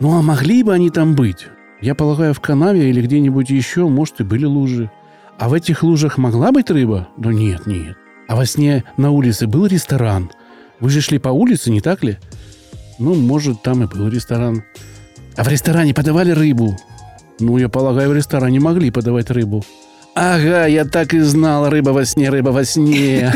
Ну, 0.00 0.18
а 0.18 0.20
могли 0.20 0.64
бы 0.64 0.74
они 0.74 0.90
там 0.90 1.14
быть? 1.14 1.46
Я 1.80 1.94
полагаю, 1.94 2.34
в 2.34 2.40
канаве 2.40 2.90
или 2.90 3.00
где-нибудь 3.02 3.50
еще, 3.50 3.86
может, 3.86 4.18
и 4.18 4.24
были 4.24 4.46
лужи. 4.46 4.90
А 5.38 5.48
в 5.48 5.52
этих 5.52 5.84
лужах 5.84 6.18
могла 6.18 6.50
быть 6.50 6.72
рыба? 6.72 7.06
Да 7.16 7.32
нет, 7.32 7.66
нет. 7.66 7.96
А 8.26 8.34
во 8.34 8.44
сне 8.46 8.82
на 8.96 9.12
улице 9.12 9.46
был 9.46 9.66
ресторан. 9.66 10.32
Вы 10.80 10.90
же 10.90 11.00
шли 11.00 11.18
по 11.18 11.28
улице, 11.28 11.70
не 11.70 11.80
так 11.80 12.02
ли? 12.02 12.18
Ну, 13.00 13.14
может, 13.14 13.62
там 13.62 13.82
и 13.82 13.86
был 13.86 14.08
ресторан. 14.08 14.62
А 15.36 15.42
в 15.42 15.48
ресторане 15.48 15.94
подавали 15.94 16.30
рыбу? 16.30 16.76
Ну, 17.40 17.56
я 17.58 17.68
полагаю, 17.68 18.10
в 18.10 18.14
ресторане 18.14 18.60
могли 18.60 18.90
подавать 18.90 19.30
рыбу. 19.30 19.64
Ага, 20.14 20.66
я 20.66 20.84
так 20.84 21.14
и 21.14 21.20
знал. 21.20 21.70
Рыба 21.70 21.90
во 21.90 22.04
сне, 22.04 22.28
рыба 22.30 22.50
во 22.50 22.64
сне. 22.64 23.34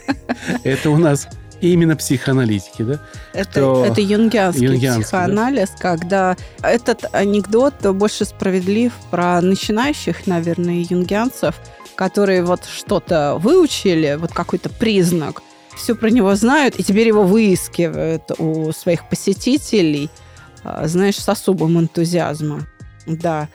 Это 0.62 0.90
у 0.90 0.96
нас 0.98 1.26
именно 1.60 1.96
психоаналитики, 1.96 2.82
да? 2.82 3.00
Это, 3.32 3.50
Кто- 3.50 3.86
это 3.86 4.00
юнгианский, 4.00 4.64
Юнгианский, 4.66 5.04
психоанализ, 5.04 5.70
когда 5.78 6.36
этот 6.62 7.04
анекдот 7.12 7.74
больше 7.94 8.24
справедлив 8.24 8.92
про 9.10 9.40
начинающих, 9.40 10.26
наверное, 10.26 10.84
юнгианцев, 10.88 11.54
которые 11.94 12.42
вот 12.44 12.62
что-то 12.64 13.36
выучили, 13.38 14.16
вот 14.20 14.32
какой-то 14.32 14.68
признак, 14.70 15.42
все 15.76 15.94
про 15.94 16.10
него 16.10 16.34
знают, 16.34 16.78
и 16.78 16.82
теперь 16.84 17.08
его 17.08 17.24
выискивают 17.24 18.30
у 18.38 18.72
своих 18.72 19.08
посетителей, 19.08 20.10
а, 20.64 20.86
знаешь, 20.86 21.16
с 21.16 21.28
особым 21.28 21.78
энтузиазмом. 21.78 22.66
Да, 23.06 23.48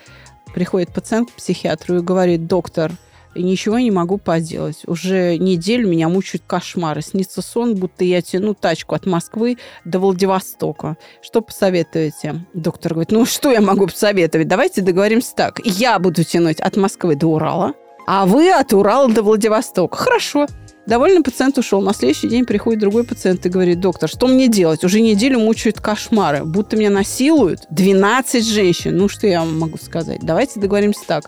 приходит 0.53 0.93
пациент 0.93 1.31
к 1.31 1.35
психиатру 1.35 1.97
и 1.97 2.01
говорит, 2.01 2.47
доктор, 2.47 2.91
ничего 3.35 3.79
не 3.79 3.91
могу 3.91 4.17
поделать. 4.17 4.81
Уже 4.87 5.37
неделю 5.37 5.87
меня 5.87 6.09
мучают 6.09 6.43
кошмары. 6.45 7.01
Снится 7.01 7.41
сон, 7.41 7.75
будто 7.75 8.03
я 8.03 8.21
тяну 8.21 8.53
тачку 8.53 8.95
от 8.95 9.05
Москвы 9.05 9.57
до 9.85 9.99
Владивостока. 9.99 10.97
Что 11.21 11.41
посоветуете? 11.41 12.45
Доктор 12.53 12.93
говорит, 12.93 13.11
ну 13.11 13.25
что 13.25 13.51
я 13.51 13.61
могу 13.61 13.87
посоветовать? 13.87 14.47
Давайте 14.47 14.81
договоримся 14.81 15.35
так. 15.35 15.61
Я 15.63 15.99
буду 15.99 16.23
тянуть 16.23 16.59
от 16.59 16.77
Москвы 16.77 17.15
до 17.15 17.27
Урала, 17.27 17.73
а 18.05 18.25
вы 18.25 18.51
от 18.51 18.73
Урала 18.73 19.09
до 19.09 19.21
Владивостока. 19.21 19.95
Хорошо. 19.95 20.47
Довольный 20.87 21.21
пациент 21.21 21.57
ушел. 21.57 21.81
На 21.81 21.93
следующий 21.93 22.29
день 22.29 22.45
приходит 22.45 22.79
другой 22.79 23.03
пациент 23.03 23.45
и 23.45 23.49
говорит, 23.49 23.81
доктор, 23.81 24.09
что 24.09 24.27
мне 24.27 24.47
делать? 24.47 24.85
Уже 24.85 25.01
неделю 25.01 25.39
мучают 25.39 25.81
кошмары. 25.81 26.45
Будто 26.45 26.77
меня 26.77 26.89
насилуют. 26.89 27.63
12 27.69 28.47
женщин. 28.47 28.95
Ну, 28.95 29.09
что 29.09 29.27
я 29.27 29.41
вам 29.41 29.59
могу 29.59 29.77
сказать? 29.77 30.19
Давайте 30.21 30.61
договоримся 30.61 31.01
так. 31.05 31.25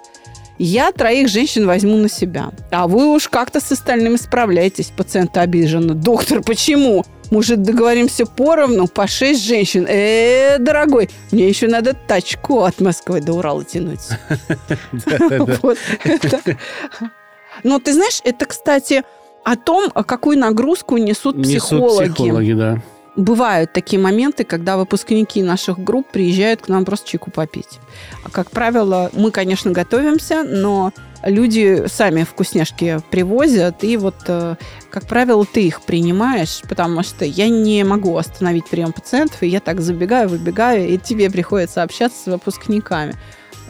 Я 0.57 0.93
троих 0.93 1.27
женщин 1.27 1.67
возьму 1.67 1.97
на 1.97 2.09
себя. 2.09 2.51
А 2.71 2.87
вы 2.87 3.13
уж 3.13 3.27
как-то 3.27 3.59
с 3.59 3.69
остальными 3.73 4.15
справляетесь. 4.15 4.93
Пациент 4.95 5.35
обижен. 5.35 5.99
Доктор, 5.99 6.41
почему? 6.41 7.03
Может, 7.29 7.61
договоримся 7.61 8.25
поровну 8.25 8.87
по 8.87 9.07
шесть 9.07 9.45
женщин? 9.45 9.85
Э, 9.89 10.57
дорогой, 10.57 11.09
мне 11.31 11.49
еще 11.49 11.67
надо 11.67 11.93
тачку 11.93 12.63
от 12.63 12.79
Москвы 12.79 13.19
до 13.19 13.33
Урала 13.33 13.65
тянуть. 13.65 13.99
Но 17.63 17.79
ты 17.79 17.93
знаешь, 17.93 18.21
это, 18.23 18.45
кстати, 18.45 19.03
о 19.51 19.55
том, 19.55 19.89
какую 19.91 20.37
нагрузку 20.37 20.97
несут 20.97 21.35
Несут 21.37 21.69
психологи. 21.69 22.09
психологи, 22.11 22.53
да. 22.53 22.81
Бывают 23.15 23.73
такие 23.73 23.99
моменты, 24.01 24.43
когда 24.43 24.77
выпускники 24.77 25.41
наших 25.41 25.79
групп 25.79 26.07
приезжают 26.11 26.61
к 26.61 26.67
нам 26.69 26.85
просто 26.85 27.09
чайку 27.09 27.31
попить. 27.31 27.79
А, 28.23 28.29
Как 28.29 28.51
правило, 28.51 29.09
мы, 29.13 29.31
конечно, 29.31 29.71
готовимся, 29.71 30.43
но 30.43 30.93
люди 31.25 31.85
сами 31.87 32.23
вкусняшки 32.23 32.99
привозят, 33.09 33.83
и 33.83 33.97
вот, 33.97 34.15
э, 34.27 34.55
как 34.89 35.07
правило, 35.07 35.45
ты 35.45 35.65
их 35.65 35.81
принимаешь, 35.81 36.61
потому 36.69 37.03
что 37.03 37.25
я 37.25 37.49
не 37.49 37.83
могу 37.83 38.15
остановить 38.15 38.69
прием 38.69 38.93
пациентов, 38.93 39.41
и 39.43 39.47
я 39.47 39.59
так 39.59 39.81
забегаю, 39.81 40.29
выбегаю, 40.29 40.87
и 40.87 40.97
тебе 40.97 41.29
приходится 41.29 41.83
общаться 41.83 42.23
с 42.23 42.25
выпускниками. 42.27 43.15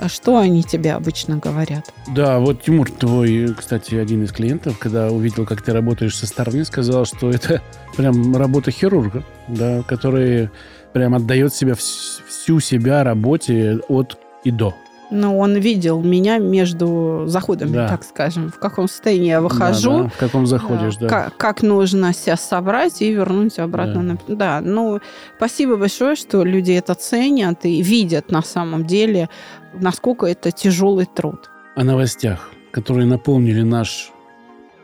А 0.01 0.07
Что 0.07 0.37
они 0.37 0.63
тебе 0.63 0.93
обычно 0.93 1.37
говорят? 1.37 1.91
Да, 2.07 2.39
вот 2.39 2.63
Тимур, 2.63 2.89
твой, 2.89 3.53
кстати, 3.53 3.95
один 3.95 4.23
из 4.23 4.31
клиентов, 4.31 4.77
когда 4.79 5.07
увидел, 5.09 5.45
как 5.45 5.61
ты 5.61 5.73
работаешь 5.73 6.15
со 6.15 6.25
стороны, 6.25 6.63
сказал, 6.63 7.05
что 7.05 7.29
это 7.29 7.61
прям 7.97 8.35
работа 8.35 8.71
хирурга, 8.71 9.23
да, 9.49 9.83
который 9.83 10.49
прям 10.93 11.15
отдает 11.15 11.53
себя 11.53 11.73
вс- 11.73 12.21
всю 12.27 12.59
себя 12.61 13.03
работе 13.03 13.79
от 13.89 14.17
и 14.45 14.51
до. 14.51 14.73
Ну, 15.11 15.39
он 15.39 15.55
видел 15.55 16.01
меня 16.01 16.37
между 16.37 17.23
заходами, 17.25 17.71
Да. 17.73 17.87
так 17.87 18.03
скажем, 18.03 18.51
в 18.51 18.59
каком 18.59 18.87
состоянии 18.87 19.29
я 19.29 19.41
выхожу. 19.41 19.91
Да, 19.91 20.03
да, 20.03 20.09
в 20.09 20.17
каком 20.17 20.45
заходишь, 20.45 20.97
да. 20.97 21.07
Как, 21.07 21.37
как 21.37 21.61
нужно 21.63 22.13
себя 22.13 22.37
собрать 22.37 23.01
и 23.01 23.11
вернуть 23.11 23.57
обратно. 23.57 24.17
Да. 24.27 24.33
На... 24.33 24.35
Да, 24.35 24.61
ну, 24.61 24.99
спасибо 25.37 25.77
большое, 25.77 26.15
что 26.15 26.43
люди 26.43 26.73
это 26.73 26.93
ценят 26.93 27.65
и 27.65 27.81
видят 27.81 28.29
на 28.31 28.43
самом 28.43 28.85
деле, 28.85 29.29
насколько 29.73 30.27
это 30.27 30.51
тяжелый 30.51 31.07
труд. 31.07 31.49
О 31.75 31.83
новостях, 31.83 32.51
которые 32.71 33.07
наполнили 33.07 33.63
наш 33.63 34.11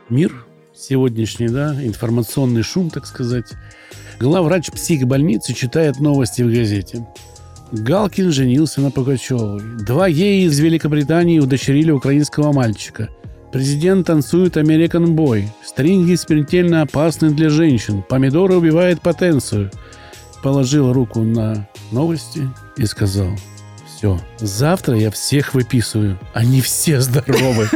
мир 0.08 0.44
сегодняшний, 0.74 1.48
да, 1.48 1.74
информационный 1.82 2.62
шум, 2.62 2.90
так 2.90 3.06
сказать. 3.06 3.52
Главврач 4.18 4.70
психбольницы 4.70 5.52
читает 5.54 6.00
новости 6.00 6.42
в 6.42 6.52
газете. 6.52 7.06
Галкин 7.72 8.30
женился 8.30 8.80
на 8.80 8.90
Пугачевой. 8.90 9.60
Два 9.80 10.08
гея 10.08 10.46
из 10.46 10.58
Великобритании 10.58 11.40
удочерили 11.40 11.90
украинского 11.90 12.52
мальчика. 12.52 13.08
Президент 13.52 14.06
танцует 14.06 14.56
American 14.56 15.14
Boy. 15.16 15.48
Стринги 15.64 16.14
смертельно 16.14 16.82
опасны 16.82 17.30
для 17.30 17.48
женщин. 17.48 18.04
Помидоры 18.08 18.56
убивают 18.56 19.00
потенцию. 19.00 19.70
Положил 20.42 20.92
руку 20.92 21.22
на 21.22 21.68
новости 21.90 22.48
и 22.76 22.86
сказал, 22.86 23.30
все, 23.86 24.20
завтра 24.38 24.96
я 24.96 25.10
всех 25.10 25.54
выписываю. 25.54 26.18
Они 26.34 26.60
все 26.60 27.00
здоровы. 27.00 27.68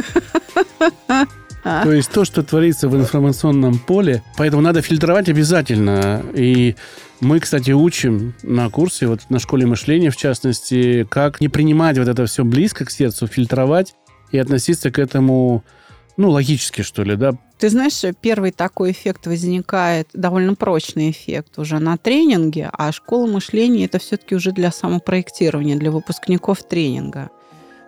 А? 1.63 1.83
То 1.83 1.91
есть 1.91 2.11
то, 2.11 2.25
что 2.25 2.43
творится 2.43 2.89
в 2.89 2.95
информационном 2.95 3.77
поле, 3.79 4.23
поэтому 4.37 4.61
надо 4.61 4.81
фильтровать 4.81 5.29
обязательно. 5.29 6.23
И 6.33 6.75
мы, 7.19 7.39
кстати, 7.39 7.71
учим 7.71 8.33
на 8.41 8.69
курсе, 8.69 9.07
вот 9.07 9.21
на 9.29 9.39
школе 9.39 9.65
мышления, 9.65 10.09
в 10.09 10.17
частности, 10.17 11.05
как 11.09 11.39
не 11.39 11.49
принимать 11.49 11.97
вот 11.97 12.07
это 12.07 12.25
все 12.25 12.43
близко 12.43 12.85
к 12.85 12.91
сердцу, 12.91 13.27
фильтровать 13.27 13.93
и 14.31 14.37
относиться 14.37 14.91
к 14.91 14.97
этому, 14.97 15.63
ну, 16.17 16.31
логически, 16.31 16.81
что 16.81 17.03
ли, 17.03 17.15
да. 17.15 17.33
Ты 17.59 17.69
знаешь, 17.69 18.01
первый 18.21 18.51
такой 18.51 18.91
эффект 18.91 19.27
возникает, 19.27 20.09
довольно 20.13 20.55
прочный 20.55 21.11
эффект 21.11 21.59
уже 21.59 21.77
на 21.77 21.95
тренинге, 21.97 22.71
а 22.73 22.91
школа 22.91 23.27
мышления 23.27 23.85
это 23.85 23.99
все-таки 23.99 24.33
уже 24.33 24.51
для 24.51 24.71
самопроектирования, 24.71 25.77
для 25.77 25.91
выпускников 25.91 26.63
тренинга. 26.63 27.29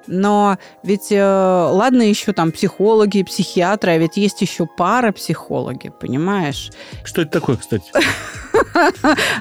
Но 0.07 0.57
ведь, 0.83 1.11
э, 1.11 1.23
ладно, 1.23 2.01
еще 2.01 2.33
там 2.33 2.51
психологи, 2.51 3.23
психиатры, 3.23 3.91
а 3.91 3.97
ведь 3.97 4.17
есть 4.17 4.41
еще 4.41 4.65
парапсихологи, 4.65 5.91
понимаешь? 5.99 6.71
Что 7.03 7.21
это 7.21 7.31
такое, 7.31 7.57
кстати? 7.57 7.91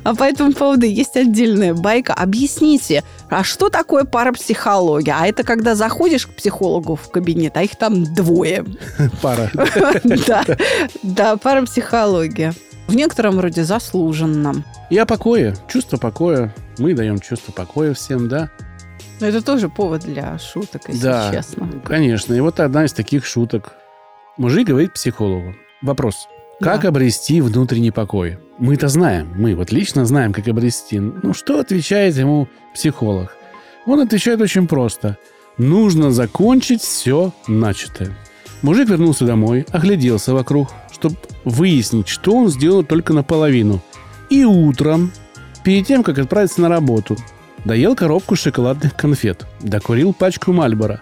А 0.05 0.14
по 0.14 0.25
этому 0.25 0.53
поводу 0.53 0.87
есть 0.87 1.16
отдельная 1.16 1.75
байка. 1.75 2.12
Объясните, 2.14 3.03
а 3.31 3.44
что 3.44 3.68
такое 3.68 4.05
парапсихология? 4.05 5.16
А 5.18 5.27
это 5.27 5.42
когда 5.42 5.75
заходишь 5.75 6.27
к 6.27 6.35
психологу 6.35 6.96
в 6.96 7.11
кабинет, 7.11 7.57
а 7.57 7.62
их 7.62 7.77
там 7.77 8.05
двое. 8.14 8.64
Пара. 9.22 9.51
Да, 10.27 10.44
да, 11.03 11.37
парапсихология. 11.37 12.55
В 12.87 12.94
некотором 12.94 13.40
роде 13.40 13.64
заслуженно. 13.64 14.64
И 14.90 14.98
о 14.98 15.07
покое, 15.07 15.57
чувство 15.68 15.96
покоя. 15.96 16.55
Мы 16.79 16.94
даем 16.94 17.20
чувство 17.20 17.53
покоя 17.53 17.94
всем, 17.94 18.29
да? 18.29 18.51
Но 19.23 19.29
это 19.29 19.41
тоже 19.41 19.69
повод 19.69 20.03
для 20.03 20.37
шуток, 20.39 20.83
если 20.89 21.03
да, 21.03 21.31
честно. 21.33 21.69
конечно. 21.85 22.35
И 22.35 22.41
вот 22.41 22.59
одна 22.59 22.85
из 22.85 22.93
таких 22.93 23.25
шуток. 23.25 23.75
Мужик 24.37 24.67
говорит 24.67 24.95
психологу. 24.95 25.55
Вопрос. 25.81 26.27
Как 26.61 26.83
Да. 26.83 26.89
обрести 26.89 27.41
внутренний 27.41 27.93
покой? 27.93 28.39
Мы-то 28.59 28.89
знаем, 28.89 29.33
мы 29.37 29.55
вот 29.55 29.71
лично 29.71 30.05
знаем, 30.07 30.33
как 30.33 30.49
обрести. 30.49 30.99
Ну, 30.99 31.35
что 31.35 31.61
отвечает 31.61 32.17
ему 32.17 32.49
психолог? 32.75 33.37
Он 33.87 34.01
отвечает 34.01 34.41
очень 34.41 34.67
просто. 34.67 35.17
Нужно 35.57 36.11
закончить 36.11 36.83
все 36.83 37.33
начатое. 37.47 38.17
Мужик 38.63 38.89
вернулся 38.89 39.25
домой, 39.25 39.67
огляделся 39.71 40.35
вокруг, 40.35 40.69
чтобы 40.93 41.17
выяснить, 41.45 42.09
что 42.09 42.35
он 42.35 42.49
сделал 42.49 42.83
только 42.85 43.13
наполовину. 43.13 43.81
И 44.31 44.45
утром, 44.45 45.13
перед 45.63 45.87
тем, 45.87 46.03
как 46.03 46.19
отправиться 46.19 46.61
на 46.61 46.69
работу, 46.69 47.17
доел 47.64 47.94
коробку 47.94 48.37
шоколадных 48.37 48.96
конфет, 48.96 49.46
докурил 49.61 50.12
пачку 50.12 50.53
Мальбора 50.53 51.01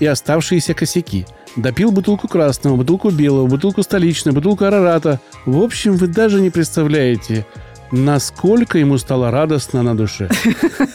и 0.00 0.06
оставшиеся 0.06 0.74
косяки, 0.74 1.26
допил 1.56 1.90
бутылку 1.90 2.28
красного, 2.28 2.76
бутылку 2.76 3.10
белого, 3.10 3.46
бутылку 3.46 3.82
столичного, 3.82 4.36
бутылку 4.36 4.64
арарата. 4.64 5.20
В 5.46 5.62
общем, 5.62 5.96
вы 5.96 6.06
даже 6.08 6.40
не 6.40 6.50
представляете, 6.50 7.46
насколько 7.90 8.78
ему 8.78 8.98
стало 8.98 9.30
радостно 9.30 9.82
на 9.82 9.96
душе. 9.96 10.28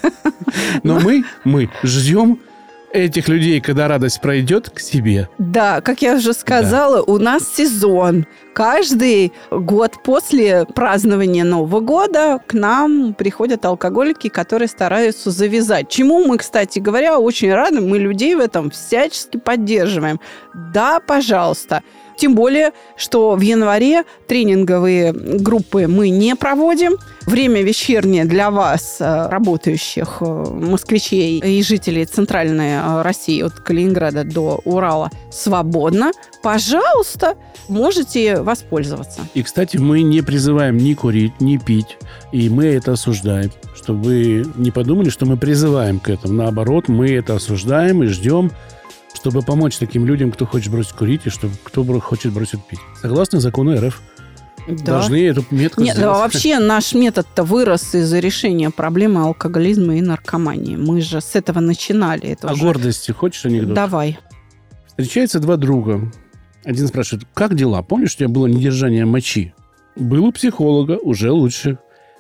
Но 0.83 0.99
мы, 0.99 1.23
мы 1.43 1.69
ждем 1.83 2.39
этих 2.91 3.27
людей, 3.27 3.61
когда 3.61 3.87
радость 3.87 4.21
пройдет, 4.21 4.69
к 4.69 4.79
себе. 4.79 5.29
Да, 5.37 5.81
как 5.81 6.01
я 6.01 6.15
уже 6.15 6.33
сказала, 6.33 7.01
у 7.01 7.17
нас 7.17 7.47
сезон. 7.55 8.25
Каждый 8.53 9.31
год 9.51 10.03
после 10.03 10.65
празднования 10.65 11.43
Нового 11.43 11.79
года 11.79 12.39
к 12.45 12.53
нам 12.53 13.13
приходят 13.13 13.63
алкоголики, 13.65 14.27
которые 14.27 14.67
стараются 14.67 15.31
завязать. 15.31 15.89
Чему 15.89 16.25
мы, 16.25 16.37
кстати 16.37 16.79
говоря, 16.79 17.19
очень 17.19 17.53
рады. 17.53 17.81
Мы 17.81 17.99
людей 17.99 18.35
в 18.35 18.39
этом 18.39 18.69
всячески 18.69 19.37
поддерживаем. 19.37 20.19
Да, 20.53 20.99
пожалуйста. 20.99 21.83
Тем 22.19 22.35
более, 22.35 22.73
что 22.97 23.35
в 23.35 23.39
январе 23.39 24.03
тренинговые 24.27 25.13
группы 25.13 25.87
мы 25.87 26.09
не 26.09 26.35
проводим. 26.35 26.97
Время 27.25 27.61
вечернее 27.61 28.25
для 28.25 28.51
вас, 28.51 28.97
э, 28.99 29.27
работающих 29.29 30.17
э, 30.19 30.25
москвичей 30.25 31.39
и 31.39 31.63
жителей 31.63 32.03
центральной 32.05 32.71
э, 32.71 33.01
России 33.03 33.41
от 33.41 33.53
Калининграда 33.53 34.25
до 34.25 34.59
Урала, 34.65 35.11
свободно. 35.31 36.11
Пожалуйста, 36.43 37.35
можете 37.69 38.41
воспользоваться. 38.41 39.21
И, 39.33 39.41
кстати, 39.41 39.77
мы 39.77 40.01
не 40.01 40.21
призываем 40.21 40.75
ни 40.75 40.95
курить, 40.95 41.39
ни 41.39 41.55
пить. 41.55 41.97
И 42.33 42.49
мы 42.49 42.65
это 42.65 42.93
осуждаем. 42.93 43.51
Чтобы 43.75 44.03
вы 44.03 44.45
не 44.57 44.71
подумали, 44.71 45.09
что 45.09 45.25
мы 45.25 45.37
призываем 45.37 46.01
к 46.01 46.09
этому. 46.09 46.33
Наоборот, 46.33 46.89
мы 46.89 47.11
это 47.11 47.35
осуждаем 47.35 48.03
и 48.03 48.07
ждем, 48.07 48.51
чтобы 49.13 49.41
помочь 49.41 49.77
таким 49.77 50.05
людям, 50.05 50.31
кто 50.31 50.45
хочет 50.45 50.71
бросить 50.71 50.93
курить 50.93 51.21
и 51.25 51.29
чтобы 51.29 51.53
кто 51.63 51.83
хочет 51.99 52.31
бросить 52.33 52.63
пить. 52.65 52.79
Согласно 53.01 53.39
закону 53.39 53.75
РФ, 53.79 54.01
должны 54.85 55.25
эту 55.27 55.43
метку 55.51 55.81
Нет, 55.81 55.95
да, 55.95 56.01
сделать. 56.01 56.17
вообще 56.19 56.59
наш 56.59 56.93
метод-то 56.93 57.43
вырос 57.43 57.95
из-за 57.95 58.19
решения 58.19 58.69
проблемы 58.69 59.21
алкоголизма 59.23 59.95
и 59.95 60.01
наркомании. 60.01 60.75
Мы 60.75 61.01
же 61.01 61.21
с 61.21 61.35
этого 61.35 61.59
начинали. 61.59 62.29
Это 62.29 62.49
О 62.49 62.53
уже- 62.53 62.63
гордости 62.63 63.11
хочешь 63.11 63.45
анекдот? 63.45 63.73
Давай. 63.73 64.19
Встречаются 64.87 65.39
два 65.39 65.57
друга. 65.57 66.11
Один 66.65 66.87
спрашивает, 66.87 67.25
как 67.33 67.55
дела? 67.55 67.81
Помнишь, 67.81 68.13
у 68.15 68.17
тебя 68.17 68.27
было 68.29 68.45
недержание 68.47 69.05
мочи? 69.05 69.53
Был 69.95 70.25
у 70.25 70.31
психолога, 70.31 70.97
уже 71.01 71.31
лучше. 71.31 71.79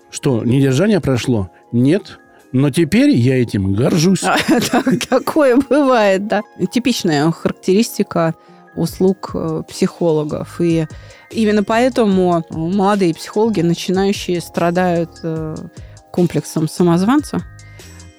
Что, 0.09 0.43
недержание 0.43 1.01
прошло? 1.01 1.51
Нет. 1.71 2.19
Но 2.51 2.69
теперь 2.71 3.11
я 3.11 3.41
этим 3.41 3.73
горжусь. 3.73 4.23
А, 4.23 4.37
так- 4.71 5.05
Такое 5.07 5.57
бывает, 5.57 6.27
да. 6.27 6.41
Типичная 6.71 7.31
характеристика 7.31 8.33
услуг 8.75 9.31
э, 9.33 9.63
психологов. 9.67 10.59
И 10.61 10.87
именно 11.31 11.63
поэтому 11.63 12.43
молодые 12.49 13.13
психологи, 13.13 13.61
начинающие, 13.61 14.41
страдают 14.41 15.11
э, 15.23 15.55
комплексом 16.11 16.67
самозванца. 16.69 17.39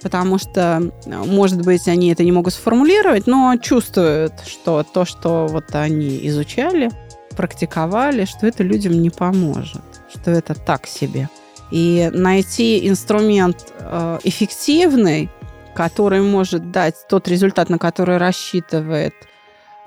Потому 0.03 0.39
что, 0.39 0.93
э, 1.07 1.11
может 1.25 1.63
быть, 1.63 1.89
они 1.89 2.13
это 2.13 2.25
не 2.25 2.33
могут 2.33 2.53
сформулировать, 2.55 3.27
но 3.27 3.57
чувствуют, 3.57 4.35
что 4.47 4.83
то, 4.83 5.05
что 5.05 5.47
вот 5.49 5.75
они 5.75 6.21
изучали, 6.29 6.91
практиковали, 7.37 8.25
что 8.27 8.47
это 8.47 8.63
людям 8.63 8.93
не 9.01 9.11
поможет, 9.11 9.83
что 10.13 10.31
это 10.31 10.55
так 10.55 10.87
себе. 10.87 11.29
И 11.71 12.11
найти 12.13 12.89
инструмент 12.89 13.73
э, 13.79 14.19
эффективный, 14.25 15.31
который 15.75 16.21
может 16.21 16.71
дать 16.71 16.97
тот 17.09 17.29
результат, 17.29 17.69
на 17.69 17.79
который 17.79 18.17
рассчитывает 18.17 19.15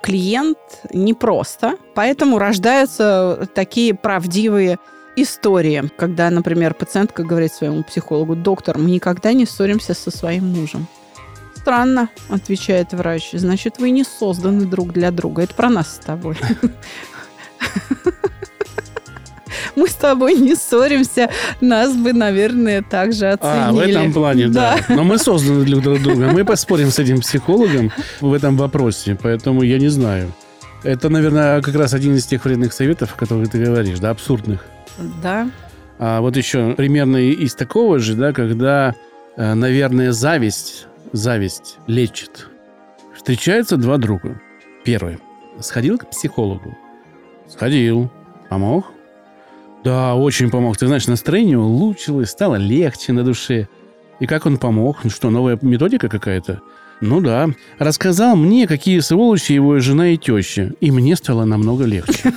клиент, 0.01 0.57
непросто. 0.91 1.77
Поэтому 1.95 2.37
рождаются 2.37 3.47
такие 3.53 3.93
правдивые 3.93 4.77
истории, 5.15 5.89
когда, 5.97 6.29
например, 6.29 6.73
пациентка 6.73 7.23
говорит 7.23 7.53
своему 7.53 7.83
психологу, 7.83 8.35
доктор, 8.35 8.77
мы 8.77 8.91
никогда 8.91 9.33
не 9.33 9.45
ссоримся 9.45 9.93
со 9.93 10.11
своим 10.11 10.47
мужем. 10.47 10.87
Странно, 11.55 12.09
отвечает 12.29 12.91
врач. 12.91 13.31
Значит, 13.31 13.77
вы 13.77 13.91
не 13.91 14.03
созданы 14.03 14.65
друг 14.65 14.91
для 14.91 15.11
друга. 15.11 15.43
Это 15.43 15.53
про 15.53 15.69
нас 15.69 15.95
с 15.95 15.99
тобой. 15.99 16.35
Мы 19.75 19.87
с 19.87 19.93
тобой 19.93 20.35
не 20.35 20.55
ссоримся, 20.55 21.29
нас 21.61 21.95
бы, 21.95 22.13
наверное, 22.13 22.81
также 22.81 23.29
оценили. 23.29 23.57
А, 23.57 23.71
в 23.71 23.79
этом 23.79 24.13
плане, 24.13 24.47
да. 24.47 24.77
Но 24.89 25.03
мы 25.03 25.17
созданы 25.17 25.65
друг 25.65 25.81
для 25.81 25.99
друга. 25.99 26.31
Мы 26.31 26.45
поспорим 26.45 26.89
с 26.89 26.99
этим 26.99 27.21
психологом 27.21 27.91
в 28.21 28.33
этом 28.33 28.57
вопросе, 28.57 29.17
поэтому 29.21 29.63
я 29.63 29.79
не 29.79 29.89
знаю. 29.89 30.31
Это, 30.83 31.09
наверное, 31.09 31.61
как 31.61 31.75
раз 31.75 31.93
один 31.93 32.15
из 32.15 32.25
тех 32.25 32.43
вредных 32.43 32.73
советов, 32.73 33.13
о 33.15 33.17
которых 33.17 33.49
ты 33.49 33.63
говоришь, 33.63 33.99
да, 33.99 34.09
абсурдных. 34.09 34.65
Да. 35.21 35.49
А 35.97 36.21
вот 36.21 36.35
еще 36.35 36.73
примерно 36.75 37.17
из 37.17 37.55
такого 37.55 37.99
же, 37.99 38.15
да, 38.15 38.33
когда, 38.33 38.93
э, 39.37 39.53
наверное, 39.53 40.11
зависть, 40.11 40.87
зависть 41.13 41.77
лечит. 41.87 42.49
Встречаются 43.15 43.77
два 43.77 43.97
друга. 43.97 44.41
Первый. 44.83 45.19
Сходил 45.61 45.97
к 45.97 46.09
психологу. 46.09 46.77
Сходил. 47.47 48.11
Помог? 48.49 48.92
Да, 49.83 50.15
очень 50.15 50.49
помог. 50.49 50.77
Ты 50.77 50.87
знаешь, 50.87 51.07
настроение 51.07 51.59
улучшилось, 51.59 52.29
стало 52.29 52.55
легче 52.55 53.11
на 53.11 53.23
душе. 53.23 53.67
И 54.19 54.25
как 54.25 54.45
он 54.45 54.57
помог? 54.57 55.03
Ну 55.03 55.09
что, 55.09 55.29
новая 55.29 55.59
методика 55.61 56.07
какая-то? 56.07 56.61
Ну 57.01 57.19
да. 57.19 57.49
Рассказал 57.79 58.37
мне, 58.37 58.65
какие 58.65 58.99
сволочи 58.99 59.51
его 59.51 59.79
жена 59.79 60.09
и 60.09 60.17
теща. 60.17 60.71
И 60.79 60.91
мне 60.91 61.17
стало 61.17 61.43
намного 61.43 61.83
легче. 61.83 62.31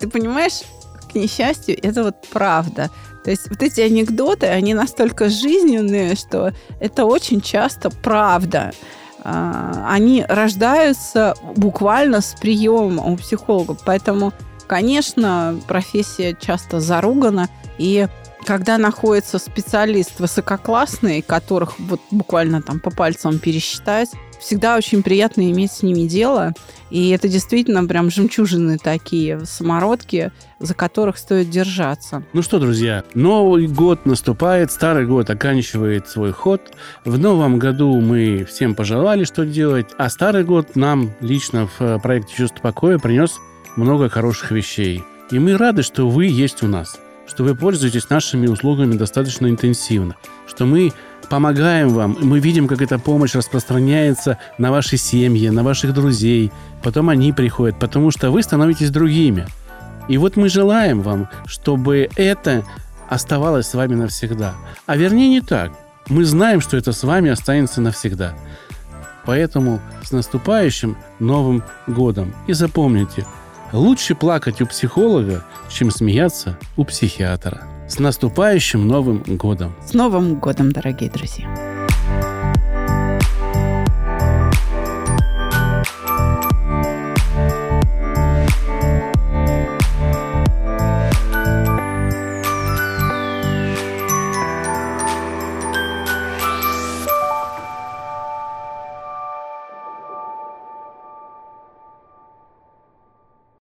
Ты 0.00 0.08
понимаешь, 0.08 0.62
к 1.10 1.14
несчастью, 1.14 1.78
это 1.80 2.02
вот 2.02 2.16
правда. 2.32 2.90
То 3.22 3.30
есть 3.30 3.48
вот 3.48 3.62
эти 3.62 3.80
анекдоты, 3.80 4.46
они 4.48 4.74
настолько 4.74 5.28
жизненные, 5.28 6.16
что 6.16 6.52
это 6.80 7.04
очень 7.04 7.40
часто 7.40 7.90
правда. 7.90 8.72
А, 9.24 9.86
Они 9.88 10.24
рождаются 10.28 11.34
буквально 11.56 12.20
с 12.20 12.34
приема 12.40 13.02
у 13.02 13.16
психолога. 13.16 13.76
Поэтому, 13.84 14.32
конечно, 14.66 15.58
профессия 15.66 16.36
часто 16.38 16.80
заругана. 16.80 17.48
И 17.78 18.06
когда 18.44 18.76
находится 18.76 19.38
специалист 19.38 20.20
высококлассный, 20.20 21.22
которых 21.22 21.78
вот 21.78 22.00
буквально 22.10 22.60
там 22.60 22.78
по 22.80 22.90
пальцам 22.90 23.38
пересчитать, 23.38 24.10
всегда 24.44 24.76
очень 24.76 25.02
приятно 25.02 25.50
иметь 25.50 25.72
с 25.72 25.82
ними 25.82 26.06
дело. 26.06 26.52
И 26.90 27.08
это 27.10 27.28
действительно 27.28 27.84
прям 27.86 28.10
жемчужины 28.10 28.78
такие, 28.78 29.44
самородки, 29.46 30.32
за 30.60 30.74
которых 30.74 31.16
стоит 31.16 31.48
держаться. 31.48 32.22
Ну 32.34 32.42
что, 32.42 32.58
друзья, 32.58 33.04
Новый 33.14 33.66
год 33.66 34.04
наступает, 34.04 34.70
Старый 34.70 35.06
год 35.06 35.30
оканчивает 35.30 36.08
свой 36.08 36.32
ход. 36.32 36.60
В 37.04 37.18
новом 37.18 37.58
году 37.58 38.00
мы 38.00 38.44
всем 38.44 38.74
пожелали, 38.74 39.24
что 39.24 39.46
делать, 39.46 39.86
а 39.96 40.10
Старый 40.10 40.44
год 40.44 40.76
нам 40.76 41.10
лично 41.20 41.66
в 41.66 41.80
э, 41.80 41.98
проекте 41.98 42.34
«Чувство 42.36 42.60
покоя» 42.60 42.98
принес 42.98 43.38
много 43.76 44.08
хороших 44.08 44.50
вещей. 44.50 45.02
И 45.30 45.38
мы 45.38 45.56
рады, 45.56 45.82
что 45.82 46.08
вы 46.08 46.26
есть 46.26 46.62
у 46.62 46.66
нас, 46.66 47.00
что 47.26 47.44
вы 47.44 47.54
пользуетесь 47.54 48.10
нашими 48.10 48.46
услугами 48.46 48.94
достаточно 48.94 49.46
интенсивно, 49.46 50.16
что 50.46 50.66
мы 50.66 50.92
помогаем 51.28 51.90
вам, 51.90 52.16
мы 52.20 52.38
видим, 52.38 52.68
как 52.68 52.82
эта 52.82 52.98
помощь 52.98 53.34
распространяется 53.34 54.38
на 54.58 54.70
ваши 54.70 54.96
семьи, 54.96 55.48
на 55.48 55.62
ваших 55.62 55.92
друзей. 55.92 56.52
Потом 56.82 57.08
они 57.08 57.32
приходят, 57.32 57.78
потому 57.78 58.10
что 58.10 58.30
вы 58.30 58.42
становитесь 58.42 58.90
другими. 58.90 59.46
И 60.08 60.18
вот 60.18 60.36
мы 60.36 60.48
желаем 60.48 61.02
вам, 61.02 61.28
чтобы 61.46 62.08
это 62.16 62.64
оставалось 63.08 63.66
с 63.66 63.74
вами 63.74 63.94
навсегда. 63.94 64.54
А 64.86 64.96
вернее 64.96 65.28
не 65.28 65.40
так. 65.40 65.72
Мы 66.08 66.24
знаем, 66.24 66.60
что 66.60 66.76
это 66.76 66.92
с 66.92 67.02
вами 67.02 67.30
останется 67.30 67.80
навсегда. 67.80 68.34
Поэтому 69.24 69.80
с 70.02 70.12
наступающим 70.12 70.96
Новым 71.18 71.62
годом. 71.86 72.34
И 72.46 72.52
запомните, 72.52 73.24
лучше 73.72 74.14
плакать 74.14 74.60
у 74.60 74.66
психолога, 74.66 75.44
чем 75.70 75.90
смеяться 75.90 76.58
у 76.76 76.84
психиатра. 76.84 77.73
С 77.86 77.98
наступающим 77.98 78.88
Новым 78.88 79.22
годом! 79.36 79.74
С 79.84 79.92
Новым 79.92 80.40
годом, 80.40 80.72
дорогие 80.72 81.10
друзья! 81.10 81.83